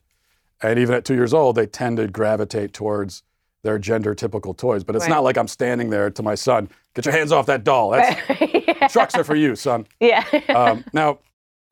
and 0.61 0.77
even 0.79 0.93
at 0.95 1.05
two 1.05 1.15
years 1.15 1.33
old, 1.33 1.55
they 1.55 1.65
tend 1.65 1.97
to 1.97 2.07
gravitate 2.07 2.73
towards 2.73 3.23
their 3.63 3.77
gender 3.79 4.15
typical 4.15 4.53
toys. 4.53 4.83
But 4.83 4.95
it's 4.95 5.03
Right. 5.03 5.09
not 5.11 5.23
like 5.23 5.37
I'm 5.37 5.47
standing 5.47 5.89
there 5.91 6.09
to 6.09 6.23
my 6.23 6.35
son, 6.35 6.69
get 6.95 7.05
your 7.05 7.13
hands 7.13 7.31
off 7.31 7.45
that 7.47 7.63
doll. 7.63 7.91
That's 7.91 8.91
trucks 8.93 9.15
are 9.15 9.23
for 9.23 9.35
you, 9.35 9.55
son. 9.55 9.85
yeah. 9.99 10.23
Um, 10.49 10.83
now, 10.93 11.19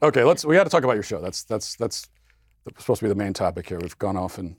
okay, 0.03 0.23
let's 0.23 0.45
we 0.45 0.55
got 0.55 0.63
to 0.65 0.69
talk 0.69 0.83
about 0.83 0.93
your 0.93 1.03
show. 1.03 1.19
That's 1.21 1.43
that's 1.43 1.75
that's 1.75 2.07
supposed 2.77 2.99
to 2.99 3.05
be 3.05 3.09
the 3.09 3.15
main 3.15 3.33
topic 3.33 3.67
here. 3.69 3.79
We've 3.79 3.97
gone 3.97 4.17
off 4.17 4.37
and 4.37 4.55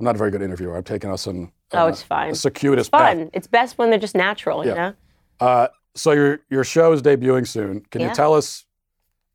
I'm 0.00 0.04
not 0.04 0.14
a 0.14 0.18
very 0.18 0.30
good 0.30 0.42
interviewer. 0.42 0.76
I'm 0.76 0.82
taking 0.82 1.10
us 1.10 1.26
on, 1.26 1.52
Oh, 1.72 1.86
it's 1.86 2.02
fine. 2.02 2.30
a 2.30 2.34
circuitous 2.34 2.88
path. 2.88 3.16
Fun. 3.18 3.30
It's 3.34 3.46
best 3.46 3.76
when 3.78 3.90
they're 3.90 3.98
just 3.98 4.14
natural, 4.16 4.64
you 4.64 4.70
Yeah. 4.70 4.74
know? 4.74 4.94
Uh, 5.40 5.68
so 5.94 6.12
your 6.12 6.40
your 6.48 6.64
show 6.64 6.92
is 6.92 7.02
debuting 7.02 7.46
soon. 7.46 7.80
Can 7.90 8.00
Yeah. 8.00 8.08
you 8.08 8.14
tell 8.14 8.34
us? 8.34 8.64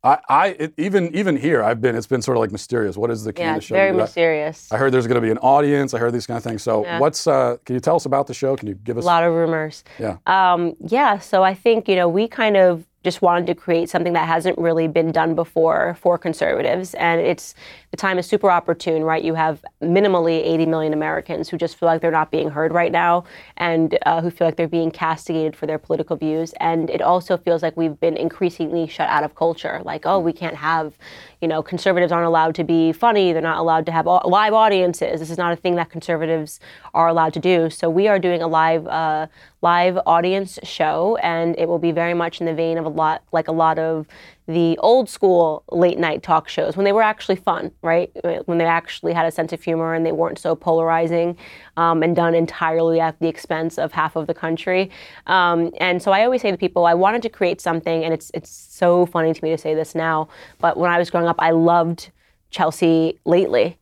I, 0.03 0.19
I 0.29 0.47
it, 0.59 0.73
even 0.77 1.13
even 1.15 1.35
here 1.35 1.63
I've 1.63 1.81
been 1.81 1.95
it's 1.95 2.05
been 2.07 2.21
sort 2.21 2.37
of 2.37 2.41
like 2.41 2.51
mysterious. 2.51 2.95
What 2.95 3.09
is 3.11 3.23
the 3.23 3.33
Yeah, 3.35 3.43
kind 3.45 3.49
of 3.51 3.57
it's 3.57 3.65
show? 3.67 3.75
very 3.75 3.91
mysterious. 3.91 4.71
I 4.71 4.77
heard 4.77 4.93
there's 4.93 5.07
going 5.07 5.15
to 5.15 5.21
be 5.21 5.31
an 5.31 5.39
audience. 5.39 5.93
I 5.93 5.99
heard 5.99 6.13
these 6.13 6.27
kind 6.27 6.37
of 6.37 6.43
things. 6.43 6.61
So 6.63 6.83
Yeah. 6.83 6.99
what's 6.99 7.25
uh? 7.27 7.57
Can 7.65 7.73
you 7.75 7.79
tell 7.79 7.95
us 7.95 8.05
about 8.05 8.27
the 8.27 8.33
show? 8.33 8.55
Can 8.55 8.67
you 8.67 8.75
give 8.75 8.97
us 8.97 9.03
A 9.03 9.07
lot 9.07 9.23
of 9.23 9.33
rumors. 9.33 9.83
Yeah. 9.99 10.17
Um, 10.27 10.75
yeah, 10.79 11.19
so 11.19 11.43
I 11.43 11.53
think, 11.55 11.87
you 11.89 11.95
know, 11.95 12.07
we 12.07 12.27
kind 12.27 12.55
of 12.57 12.85
just 13.05 13.21
wanted 13.21 13.47
to 13.47 13.55
create 13.55 13.89
something 13.89 14.13
that 14.13 14.27
hasn't 14.27 14.57
really 14.57 14.87
been 14.89 15.11
done 15.11 15.35
before 15.35 15.95
for 16.01 16.17
conservatives. 16.17 16.93
And 16.95 17.21
it's 17.21 17.55
the 17.91 17.97
time 17.97 18.17
is 18.17 18.25
super 18.25 18.51
opportune, 18.51 19.03
right? 19.03 19.23
You 19.23 19.35
have 19.35 19.63
minimally 19.81 20.43
80 20.43 20.65
million 20.65 20.91
Americans 20.91 21.47
who 21.47 21.57
just 21.57 21.77
feel 21.77 21.87
like 21.87 22.01
they're 22.01 22.11
not 22.11 22.31
being 22.31 22.49
heard 22.49 22.73
right 22.73 22.91
now 22.91 23.23
and 23.55 23.97
uh, 24.05 24.21
who 24.21 24.29
feel 24.29 24.47
like 24.47 24.57
they're 24.57 24.67
being 24.67 24.91
castigated 24.91 25.55
for 25.55 25.67
their 25.67 25.77
political 25.77 26.17
views. 26.17 26.53
And 26.59 26.89
it 26.89 27.01
also 27.01 27.37
feels 27.37 27.61
like 27.63 27.77
we've 27.77 27.97
been 27.99 28.17
increasingly 28.17 28.87
shut 28.87 29.07
out 29.07 29.23
of 29.23 29.35
culture. 29.35 29.81
Like, 29.85 30.05
oh, 30.05 30.19
we 30.19 30.33
can't 30.33 30.55
have, 30.55 30.97
you 31.45 31.49
know, 31.49 31.61
conservatives 31.61 32.11
aren't 32.11 32.25
allowed 32.25 32.55
to 32.55 32.63
be 32.63 32.91
funny. 32.91 33.31
They're 33.31 33.39
not 33.39 33.59
allowed 33.59 33.85
to 33.85 33.91
have 33.91 34.07
live 34.07 34.53
audiences. 34.53 35.19
This 35.19 35.29
is 35.29 35.37
not 35.37 35.53
a 35.53 35.55
thing 35.55 35.75
that 35.75 35.91
conservatives 35.91 36.59
are 36.95 37.07
allowed 37.07 37.35
to 37.35 37.39
do. 37.39 37.69
So 37.69 37.87
we 37.87 38.07
are 38.07 38.17
doing 38.17 38.41
a 38.41 38.47
live 38.47 38.87
uh, 38.87 39.27
live 39.61 39.99
audience 40.07 40.57
show, 40.63 41.19
and 41.21 41.55
it 41.59 41.67
will 41.67 41.77
be 41.77 41.91
very 41.91 42.15
much 42.15 42.39
in 42.39 42.47
the 42.47 42.53
vein 42.55 42.79
of 42.79 42.85
a 42.85 42.89
lot 42.89 43.21
like 43.31 43.47
a 43.47 43.51
lot 43.51 43.77
of 43.77 44.07
the 44.47 44.77
old 44.79 45.09
school 45.09 45.63
late 45.71 45.97
night 45.97 46.21
talk 46.21 46.47
shows 46.47 46.77
when 46.77 46.83
they 46.83 46.91
were 46.91 47.01
actually 47.01 47.35
fun, 47.35 47.71
right? 47.81 48.11
When 48.45 48.57
they 48.57 48.65
actually 48.65 49.13
had 49.13 49.25
a 49.25 49.31
sense 49.31 49.51
of 49.53 49.63
humor 49.63 49.93
and 49.95 50.05
they 50.05 50.11
weren't 50.11 50.37
so 50.37 50.55
polarizing 50.55 51.37
um, 51.77 52.03
and 52.03 52.15
done 52.15 52.35
entirely 52.35 52.99
at 52.99 53.19
the 53.19 53.27
expense 53.27 53.77
of 53.79 53.91
half 53.91 54.15
of 54.15 54.27
the 54.27 54.33
country. 54.33 54.91
Um, 55.25 55.71
and 55.79 56.01
so 56.01 56.11
I 56.11 56.23
always 56.23 56.41
say 56.41 56.51
to 56.51 56.57
people, 56.57 56.85
I 56.85 56.93
wanted 56.93 57.23
to 57.23 57.29
create 57.29 57.59
something, 57.59 58.03
and 58.03 58.13
it's 58.13 58.29
it's 58.33 58.49
so 58.49 59.05
funny 59.07 59.33
to 59.33 59.43
me 59.43 59.49
to 59.49 59.57
say 59.57 59.73
this 59.73 59.95
now, 59.95 60.27
but 60.59 60.77
when 60.77 60.91
I 60.91 60.99
was 60.99 61.09
growing 61.09 61.27
up, 61.27 61.37
I 61.39 61.51
loved 61.51 62.11
Chelsea 62.51 63.19
Lately 63.25 63.77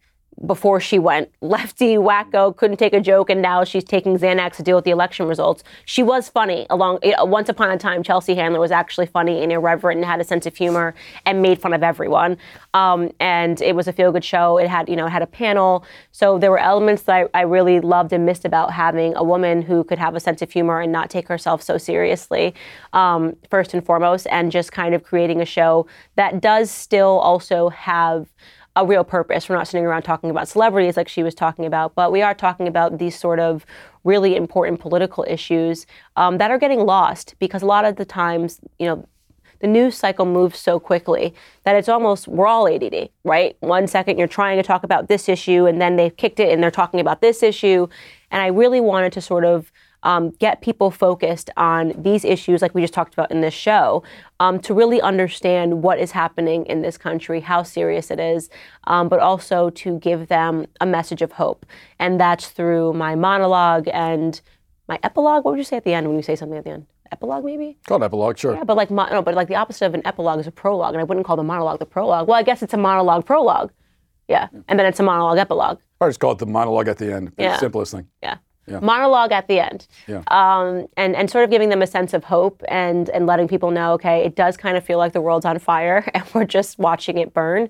before 0.45 0.79
she 0.79 0.99
went. 0.99 1.29
Lefty 1.41 1.95
wacko 1.95 2.55
couldn't 2.55 2.77
take 2.77 2.93
a 2.93 2.99
joke 3.01 3.29
and 3.29 3.41
now 3.41 3.63
she's 3.63 3.83
taking 3.83 4.17
xanax 4.17 4.55
to 4.57 4.63
deal 4.63 4.75
with 4.75 4.85
the 4.85 4.91
election 4.91 5.27
results. 5.27 5.63
She 5.85 6.03
was 6.03 6.29
funny 6.29 6.67
along 6.69 6.99
once 7.19 7.49
upon 7.49 7.71
a 7.71 7.77
time 7.77 8.03
Chelsea 8.03 8.35
Handler 8.35 8.59
was 8.59 8.71
actually 8.71 9.05
funny 9.05 9.41
and 9.41 9.51
irreverent 9.51 9.97
and 9.97 10.05
had 10.05 10.19
a 10.19 10.23
sense 10.23 10.45
of 10.45 10.55
humor 10.55 10.93
and 11.25 11.41
made 11.41 11.61
fun 11.61 11.73
of 11.73 11.83
everyone. 11.83 12.37
Um, 12.73 13.11
and 13.19 13.61
it 13.61 13.75
was 13.75 13.87
a 13.87 13.93
feel-good 13.93 14.23
show. 14.23 14.57
It 14.57 14.67
had 14.67 14.89
you 14.89 14.95
know 14.95 15.07
had 15.07 15.21
a 15.21 15.27
panel. 15.27 15.85
So 16.11 16.37
there 16.37 16.51
were 16.51 16.59
elements 16.59 17.03
that 17.03 17.29
I, 17.33 17.39
I 17.39 17.41
really 17.41 17.79
loved 17.79 18.13
and 18.13 18.25
missed 18.25 18.45
about 18.45 18.73
having 18.73 19.15
a 19.15 19.23
woman 19.23 19.61
who 19.61 19.83
could 19.83 19.99
have 19.99 20.15
a 20.15 20.19
sense 20.19 20.41
of 20.41 20.51
humor 20.51 20.81
and 20.81 20.91
not 20.91 21.09
take 21.09 21.27
herself 21.27 21.61
so 21.61 21.77
seriously 21.77 22.53
um, 22.93 23.35
first 23.49 23.73
and 23.73 23.85
foremost 23.85 24.27
and 24.29 24.51
just 24.51 24.71
kind 24.71 24.95
of 24.95 25.03
creating 25.03 25.41
a 25.41 25.45
show 25.45 25.85
that 26.15 26.41
does 26.41 26.71
still 26.71 27.19
also 27.19 27.69
have 27.69 28.27
a 28.75 28.85
real 28.85 29.03
purpose. 29.03 29.47
We're 29.47 29.55
not 29.55 29.67
sitting 29.67 29.85
around 29.85 30.01
talking 30.01 30.29
about 30.29 30.47
celebrities 30.47 30.97
like 30.97 31.07
she 31.07 31.23
was 31.23 31.35
talking 31.35 31.65
about, 31.65 31.93
but 31.95 32.11
we 32.11 32.21
are 32.21 32.33
talking 32.33 32.67
about 32.67 32.97
these 32.97 33.17
sort 33.17 33.39
of 33.39 33.65
really 34.03 34.35
important 34.35 34.79
political 34.79 35.25
issues 35.27 35.85
um, 36.15 36.37
that 36.39 36.49
are 36.49 36.57
getting 36.57 36.79
lost 36.79 37.35
because 37.39 37.61
a 37.61 37.67
lot 37.67 37.85
of 37.85 37.97
the 37.97 38.05
times, 38.05 38.59
you 38.79 38.87
know, 38.87 39.07
the 39.59 39.67
news 39.67 39.95
cycle 39.95 40.25
moves 40.25 40.59
so 40.59 40.77
quickly 40.77 41.33
that 41.63 41.75
it's 41.75 41.87
almost 41.87 42.27
we're 42.27 42.47
all 42.47 42.67
ADD, 42.67 43.09
right? 43.23 43.55
One 43.61 43.87
second 43.87 44.17
you're 44.17 44.27
trying 44.27 44.57
to 44.57 44.63
talk 44.63 44.83
about 44.83 45.07
this 45.07 45.29
issue, 45.29 45.67
and 45.67 45.79
then 45.79 45.95
they've 45.95 46.15
kicked 46.15 46.41
it 46.41 46.51
and 46.51 46.61
they're 46.61 46.69
talking 46.69 46.99
about 46.99 47.21
this 47.21 47.41
issue. 47.41 47.87
And 48.29 48.41
I 48.41 48.47
really 48.47 48.81
wanted 48.81 49.13
to 49.13 49.21
sort 49.21 49.45
of 49.45 49.71
um, 50.03 50.29
get 50.39 50.61
people 50.61 50.91
focused 50.91 51.49
on 51.57 51.93
these 51.97 52.23
issues, 52.23 52.61
like 52.61 52.73
we 52.75 52.81
just 52.81 52.93
talked 52.93 53.13
about 53.13 53.31
in 53.31 53.41
this 53.41 53.53
show, 53.53 54.03
um, 54.39 54.59
to 54.59 54.73
really 54.73 55.01
understand 55.01 55.81
what 55.81 55.97
is 55.99 56.11
happening 56.11 56.65
in 56.67 56.81
this 56.81 56.97
country, 56.97 57.39
how 57.39 57.63
serious 57.63 58.11
it 58.11 58.19
is, 58.19 58.49
um, 58.85 59.09
but 59.09 59.19
also 59.19 59.69
to 59.71 59.97
give 59.99 60.27
them 60.27 60.65
a 60.81 60.85
message 60.85 61.21
of 61.21 61.31
hope. 61.33 61.65
And 61.99 62.19
that's 62.19 62.49
through 62.49 62.93
my 62.93 63.15
monologue 63.15 63.87
and 63.91 64.39
my 64.87 64.99
epilogue. 65.03 65.45
What 65.45 65.51
would 65.51 65.57
you 65.57 65.63
say 65.63 65.77
at 65.77 65.83
the 65.85 65.93
end 65.93 66.07
when 66.07 66.17
you 66.17 66.23
say 66.23 66.35
something 66.35 66.57
at 66.57 66.63
the 66.65 66.71
end? 66.71 66.85
Epilogue, 67.11 67.45
maybe? 67.45 67.77
Called 67.87 68.01
epilogue, 68.03 68.37
sure. 68.37 68.55
Yeah, 68.55 68.63
but 68.63 68.75
like 68.75 68.89
mo- 68.89 69.07
no, 69.09 69.21
but 69.21 69.35
like 69.35 69.47
the 69.47 69.55
opposite 69.55 69.85
of 69.85 69.93
an 69.93 70.01
epilogue 70.05 70.39
is 70.39 70.47
a 70.47 70.51
prologue, 70.51 70.93
and 70.95 70.99
I 71.01 71.03
wouldn't 71.03 71.25
call 71.27 71.35
the 71.35 71.43
monologue 71.43 71.77
the 71.79 71.85
prologue. 71.85 72.27
Well, 72.27 72.37
I 72.37 72.43
guess 72.43 72.63
it's 72.63 72.73
a 72.73 72.77
monologue 72.77 73.23
prologue. 73.25 73.71
Yeah, 74.27 74.47
and 74.67 74.79
then 74.79 74.85
it's 74.87 74.99
a 74.99 75.03
monologue 75.03 75.37
epilogue. 75.37 75.79
Or 75.99 76.09
just 76.09 76.19
call 76.19 76.31
it 76.31 76.39
the 76.39 76.45
monologue 76.47 76.87
at 76.87 76.97
the 76.97 77.13
end. 77.13 77.33
The 77.37 77.43
Yeah. 77.43 77.57
simplest 77.57 77.91
thing. 77.93 78.07
Yeah. 78.23 78.37
Yeah. 78.65 78.79
Monologue 78.79 79.31
at 79.31 79.47
the 79.47 79.59
end. 79.59 79.87
Yeah. 80.07 80.23
Um, 80.27 80.87
and, 80.95 81.15
and 81.15 81.29
sort 81.29 81.43
of 81.43 81.49
giving 81.49 81.69
them 81.69 81.81
a 81.81 81.87
sense 81.87 82.13
of 82.13 82.23
hope 82.23 82.63
and, 82.69 83.09
and 83.09 83.25
letting 83.25 83.47
people 83.47 83.71
know, 83.71 83.93
okay, 83.93 84.23
it 84.23 84.35
does 84.35 84.55
kind 84.55 84.77
of 84.77 84.85
feel 84.85 84.97
like 84.97 85.13
the 85.13 85.21
world's 85.21 85.45
on 85.45 85.59
fire 85.59 86.09
and 86.13 86.23
we're 86.33 86.45
just 86.45 86.79
watching 86.79 87.17
it 87.17 87.33
burn. 87.33 87.69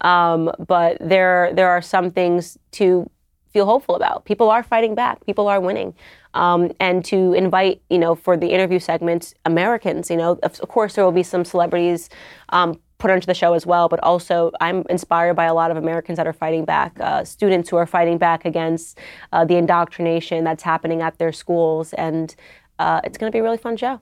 Um, 0.00 0.50
but 0.66 0.96
there, 1.00 1.52
there 1.54 1.68
are 1.70 1.80
some 1.80 2.10
things 2.10 2.58
to 2.72 3.08
feel 3.52 3.66
hopeful 3.66 3.94
about. 3.94 4.24
People 4.24 4.50
are 4.50 4.62
fighting 4.62 4.94
back. 4.94 5.24
People 5.26 5.46
are 5.46 5.60
winning. 5.60 5.94
Um, 6.34 6.72
and 6.80 7.04
to 7.06 7.34
invite, 7.34 7.82
you 7.90 7.98
know, 7.98 8.14
for 8.14 8.36
the 8.36 8.48
interview 8.48 8.78
segments, 8.78 9.34
Americans, 9.44 10.10
you 10.10 10.16
know, 10.16 10.38
of, 10.42 10.58
of 10.60 10.68
course 10.68 10.94
there 10.94 11.04
will 11.04 11.12
be 11.12 11.22
some 11.22 11.44
celebrities 11.44 12.08
um, 12.48 12.80
put 13.02 13.10
onto 13.10 13.26
the 13.26 13.34
show 13.34 13.52
as 13.52 13.66
well, 13.66 13.88
but 13.88 13.98
also 14.04 14.52
I'm 14.60 14.84
inspired 14.88 15.34
by 15.34 15.46
a 15.46 15.54
lot 15.54 15.72
of 15.72 15.76
Americans 15.76 16.16
that 16.18 16.26
are 16.28 16.32
fighting 16.32 16.64
back, 16.64 16.98
uh, 17.00 17.24
students 17.24 17.68
who 17.68 17.76
are 17.76 17.84
fighting 17.86 18.16
back 18.16 18.44
against 18.44 18.96
uh, 19.32 19.44
the 19.44 19.56
indoctrination 19.56 20.44
that's 20.44 20.62
happening 20.62 21.02
at 21.02 21.18
their 21.18 21.32
schools. 21.32 21.92
And 21.94 22.34
uh, 22.78 23.00
it's 23.02 23.18
going 23.18 23.30
to 23.30 23.34
be 23.34 23.40
a 23.40 23.42
really 23.42 23.58
fun 23.58 23.76
show. 23.76 24.00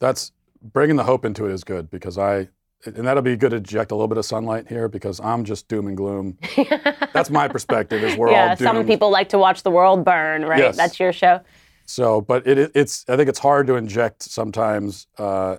That's 0.00 0.32
bringing 0.62 0.96
the 0.96 1.04
hope 1.04 1.26
into 1.26 1.44
it 1.44 1.52
is 1.52 1.64
good 1.64 1.90
because 1.90 2.16
I, 2.16 2.48
and 2.86 3.06
that'll 3.06 3.22
be 3.22 3.36
good 3.36 3.50
to 3.50 3.56
inject 3.56 3.90
a 3.92 3.94
little 3.94 4.08
bit 4.08 4.16
of 4.16 4.24
sunlight 4.24 4.68
here 4.68 4.88
because 4.88 5.20
I'm 5.20 5.44
just 5.44 5.68
doom 5.68 5.86
and 5.86 5.96
gloom. 5.96 6.38
That's 7.12 7.28
my 7.28 7.46
perspective. 7.46 8.02
Is 8.02 8.16
we're 8.16 8.30
yeah, 8.30 8.50
all 8.50 8.56
doomed. 8.56 8.68
some 8.68 8.86
people 8.86 9.10
like 9.10 9.28
to 9.30 9.38
watch 9.38 9.62
the 9.62 9.70
world 9.70 10.02
burn, 10.02 10.46
right? 10.46 10.60
Yes. 10.60 10.78
That's 10.78 10.98
your 10.98 11.12
show. 11.12 11.40
So, 11.84 12.22
but 12.22 12.46
it, 12.46 12.56
it- 12.56 12.72
it's 12.74 13.04
I 13.06 13.16
think 13.16 13.28
it's 13.28 13.38
hard 13.38 13.66
to 13.66 13.74
inject 13.76 14.22
sometimes 14.22 15.06
uh, 15.18 15.56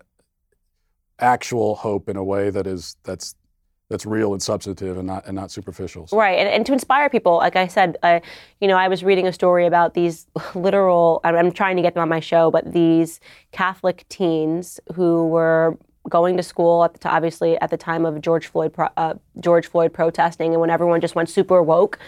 actual 1.19 1.75
hope 1.75 2.10
in 2.10 2.17
a 2.17 2.23
way 2.23 2.49
that 2.49 2.67
is 2.67 2.97
that's 3.04 3.36
that's 3.89 4.04
real 4.06 4.34
and 4.34 4.41
substantive 4.41 4.97
and 4.97 5.06
not 5.08 5.25
and 5.28 5.36
not 5.36 5.51
superficial. 5.51 6.08
So- 6.08 6.17
Right, 6.17 6.39
and, 6.39 6.49
and 6.49 6.65
to 6.65 6.73
inspire 6.73 7.08
people, 7.10 7.38
like 7.38 7.56
I 7.56 7.67
said, 7.67 7.97
uh, 8.01 8.19
you 8.60 8.67
know, 8.67 8.78
I 8.78 8.88
was 8.88 9.04
reading 9.04 9.28
a 9.28 9.34
story 9.34 9.65
about 9.67 9.93
these 9.93 10.25
literal. 10.56 11.21
I'm, 11.23 11.36
I'm 11.36 11.51
trying 11.51 11.75
to 11.75 11.82
get 11.84 11.93
them 11.93 12.01
on 12.01 12.10
my 12.10 12.19
show, 12.19 12.49
but 12.49 12.71
these 12.73 13.19
Catholic 13.51 14.06
teens 14.10 14.80
who 14.95 15.28
were 15.28 15.78
going 16.10 16.38
to 16.38 16.43
school 16.43 16.84
at 16.84 16.93
the 16.93 16.99
t- 16.99 17.10
obviously 17.10 17.60
at 17.62 17.69
the 17.69 17.78
time 17.78 18.06
of 18.06 18.21
George 18.21 18.47
Floyd 18.47 18.73
pro- 18.73 18.89
uh, 18.97 19.13
George 19.39 19.67
Floyd 19.67 19.93
protesting, 19.93 20.51
and 20.54 20.62
when 20.62 20.69
everyone 20.71 20.99
just 20.99 21.13
went 21.15 21.30
super 21.30 21.62
woke, 21.62 21.99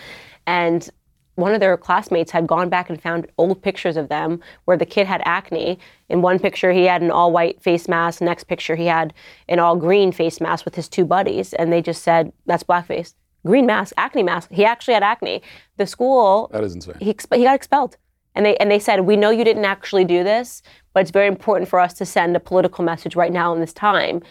and 0.47 0.89
one 1.38 1.54
of 1.54 1.60
their 1.60 1.78
classmates 1.78 2.32
had 2.32 2.47
gone 2.47 2.67
back 2.67 2.89
and 2.89 3.00
found 3.00 3.28
old 3.38 3.62
pictures 3.62 3.95
of 3.95 4.10
them 4.10 4.41
where 4.65 4.76
the 4.76 4.88
kid 4.88 5.06
had 5.06 5.21
acne. 5.23 5.78
In 6.10 6.23
one 6.23 6.39
picture, 6.39 6.71
he 6.71 6.86
had 6.86 7.04
an 7.04 7.12
all 7.12 7.32
white 7.32 7.62
face 7.62 7.88
mask. 7.88 8.21
Next 8.21 8.45
picture, 8.45 8.76
he 8.76 8.88
had 8.88 9.13
an 9.47 9.60
all 9.60 9.76
green 9.76 10.12
face 10.12 10.41
mask 10.41 10.65
with 10.65 10.73
his 10.73 10.89
two 10.89 11.06
buddies. 11.06 11.54
And 11.54 11.71
they 11.71 11.80
just 11.80 12.02
said, 12.02 12.34
that's 12.47 12.63
blackface. 12.63 13.13
Green 13.45 13.67
mask, 13.67 13.93
acne 13.97 14.23
mask. 14.23 14.50
He 14.52 14.65
actually 14.65 14.95
had 14.95 15.04
acne. 15.04 15.43
The 15.78 15.86
school, 15.86 16.50
That 16.52 16.63
is 16.63 16.73
insane. 16.73 16.95
he, 17.00 17.13
exp- 17.13 17.38
he 17.38 17.43
got 17.43 17.56
expelled. 17.56 17.97
And 18.34 18.43
they, 18.43 18.58
and 18.58 18.71
they 18.71 18.80
said, 18.80 19.02
we 19.02 19.15
know 19.15 19.30
you 19.30 19.43
didn't 19.43 19.65
actually 19.65 20.06
do 20.06 20.23
this, 20.23 20.63
but 20.93 21.02
it's 21.02 21.12
very 21.12 21.28
important 21.28 21.69
for 21.69 21.80
us 21.80 21.93
to 21.95 22.06
send 22.06 22.36
a 22.36 22.39
political 22.39 22.84
message 22.84 23.15
right 23.15 23.32
now 23.32 23.54
in 23.54 23.60
this 23.60 23.73
time. 23.73 24.23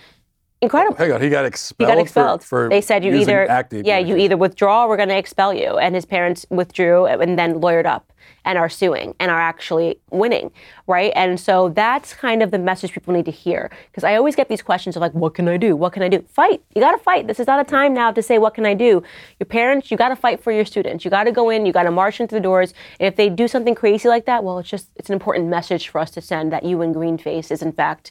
Incredible. 0.66 0.96
Hang 0.96 1.12
on, 1.12 1.20
he 1.22 1.28
got 1.28 1.44
expelled. 1.44 1.88
He 1.88 1.94
got 1.94 2.02
expelled. 2.02 2.42
For, 2.42 2.64
for 2.64 2.68
they 2.68 2.80
said 2.80 3.04
you 3.04 3.14
either 3.14 3.46
yeah 3.84 3.98
you 3.98 4.16
either 4.16 4.36
withdraw 4.36 4.82
or 4.82 4.88
we're 4.88 4.96
going 4.96 5.10
to 5.10 5.16
expel 5.16 5.54
you. 5.54 5.78
And 5.78 5.94
his 5.94 6.04
parents 6.04 6.44
withdrew 6.50 7.06
and 7.06 7.38
then 7.38 7.60
lawyered 7.60 7.86
up 7.86 8.12
and 8.44 8.58
are 8.58 8.68
suing 8.68 9.14
and 9.20 9.30
are 9.30 9.40
actually 9.40 10.00
winning, 10.10 10.50
right? 10.88 11.12
And 11.14 11.38
so 11.38 11.68
that's 11.68 12.14
kind 12.14 12.42
of 12.42 12.50
the 12.50 12.58
message 12.58 12.90
people 12.90 13.14
need 13.14 13.26
to 13.26 13.30
hear 13.30 13.70
because 13.92 14.02
I 14.02 14.16
always 14.16 14.34
get 14.34 14.48
these 14.48 14.60
questions 14.60 14.96
of 14.96 15.02
like, 15.02 15.12
what 15.12 15.34
can 15.34 15.46
I 15.46 15.56
do? 15.56 15.76
What 15.76 15.92
can 15.92 16.02
I 16.02 16.08
do? 16.08 16.24
Fight. 16.28 16.60
You 16.74 16.80
got 16.80 16.92
to 16.92 16.98
fight. 16.98 17.28
This 17.28 17.38
is 17.38 17.46
not 17.46 17.60
a 17.60 17.64
time 17.64 17.94
now 17.94 18.10
to 18.10 18.20
say 18.20 18.38
what 18.38 18.54
can 18.54 18.66
I 18.66 18.74
do. 18.74 19.04
Your 19.38 19.46
parents, 19.46 19.92
you 19.92 19.96
got 19.96 20.08
to 20.08 20.16
fight 20.16 20.42
for 20.42 20.50
your 20.50 20.64
students. 20.64 21.04
You 21.04 21.12
got 21.12 21.24
to 21.24 21.32
go 21.32 21.48
in. 21.48 21.64
You 21.64 21.72
got 21.72 21.84
to 21.84 21.92
march 21.92 22.20
into 22.20 22.34
the 22.34 22.40
doors. 22.40 22.74
And 22.98 23.06
if 23.06 23.14
they 23.14 23.28
do 23.28 23.46
something 23.46 23.76
crazy 23.76 24.08
like 24.08 24.26
that, 24.26 24.42
well, 24.42 24.58
it's 24.58 24.68
just 24.68 24.88
it's 24.96 25.10
an 25.10 25.14
important 25.14 25.46
message 25.46 25.88
for 25.88 26.00
us 26.00 26.10
to 26.12 26.20
send 26.20 26.52
that 26.52 26.64
you 26.64 26.82
in 26.82 26.92
green 26.92 27.18
face 27.18 27.52
is 27.52 27.62
in 27.62 27.72
fact 27.72 28.10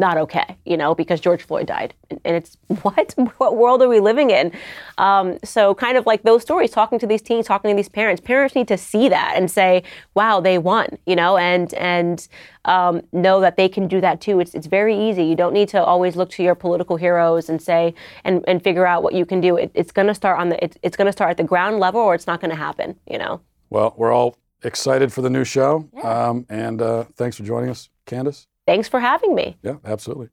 not 0.00 0.16
okay, 0.18 0.56
you 0.64 0.76
know, 0.76 0.94
because 0.94 1.20
George 1.20 1.42
Floyd 1.42 1.66
died. 1.66 1.94
And 2.10 2.20
and 2.24 2.36
it's 2.36 2.56
what? 2.82 3.14
What 3.36 3.56
world 3.56 3.82
are 3.82 3.88
we 3.88 4.00
living 4.00 4.30
in? 4.30 4.52
Um, 4.98 5.38
so, 5.44 5.74
kind 5.74 5.96
of 5.96 6.06
like 6.06 6.22
those 6.22 6.42
stories, 6.42 6.70
talking 6.70 6.98
to 6.98 7.06
these 7.06 7.22
teens, 7.22 7.46
talking 7.46 7.70
to 7.70 7.76
these 7.76 7.88
parents. 7.88 8.20
Parents 8.20 8.54
need 8.54 8.66
to 8.68 8.78
see 8.78 9.08
that 9.08 9.34
and 9.36 9.50
say, 9.50 9.82
"Wow, 10.14 10.40
they 10.40 10.58
won," 10.58 10.98
you 11.06 11.14
know, 11.14 11.36
and 11.36 11.72
and 11.74 12.26
um, 12.64 13.02
know 13.12 13.40
that 13.40 13.56
they 13.56 13.68
can 13.68 13.86
do 13.86 14.00
that 14.00 14.20
too. 14.20 14.40
It's 14.40 14.54
it's 14.54 14.66
very 14.66 14.96
easy. 14.96 15.24
You 15.24 15.36
don't 15.36 15.54
need 15.54 15.68
to 15.68 15.84
always 15.84 16.16
look 16.16 16.30
to 16.30 16.42
your 16.42 16.54
political 16.54 16.96
heroes 16.96 17.48
and 17.48 17.62
say 17.62 17.94
and 18.24 18.44
and 18.48 18.62
figure 18.64 18.86
out 18.86 19.02
what 19.02 19.14
you 19.14 19.24
can 19.24 19.40
do. 19.40 19.56
It, 19.56 19.70
it's 19.74 19.92
going 19.92 20.08
to 20.08 20.14
start 20.14 20.40
on 20.40 20.48
the. 20.48 20.64
It, 20.64 20.76
it's 20.82 20.96
going 20.96 21.06
to 21.06 21.12
start 21.12 21.30
at 21.30 21.36
the 21.36 21.44
ground 21.44 21.78
level, 21.78 22.00
or 22.00 22.14
it's 22.14 22.26
not 22.26 22.40
going 22.40 22.50
to 22.50 22.56
happen. 22.56 22.98
You 23.08 23.18
know. 23.18 23.40
Well, 23.68 23.94
we're 23.96 24.12
all 24.12 24.36
excited 24.62 25.12
for 25.12 25.22
the 25.22 25.30
new 25.30 25.44
show. 25.44 25.88
Um, 26.02 26.46
and 26.48 26.82
uh, 26.82 27.04
thanks 27.14 27.36
for 27.36 27.44
joining 27.44 27.70
us, 27.70 27.88
Candace. 28.06 28.46
Thanks 28.70 28.86
for 28.86 29.00
having 29.00 29.34
me. 29.34 29.56
Yeah, 29.64 29.78
absolutely. 29.84 30.28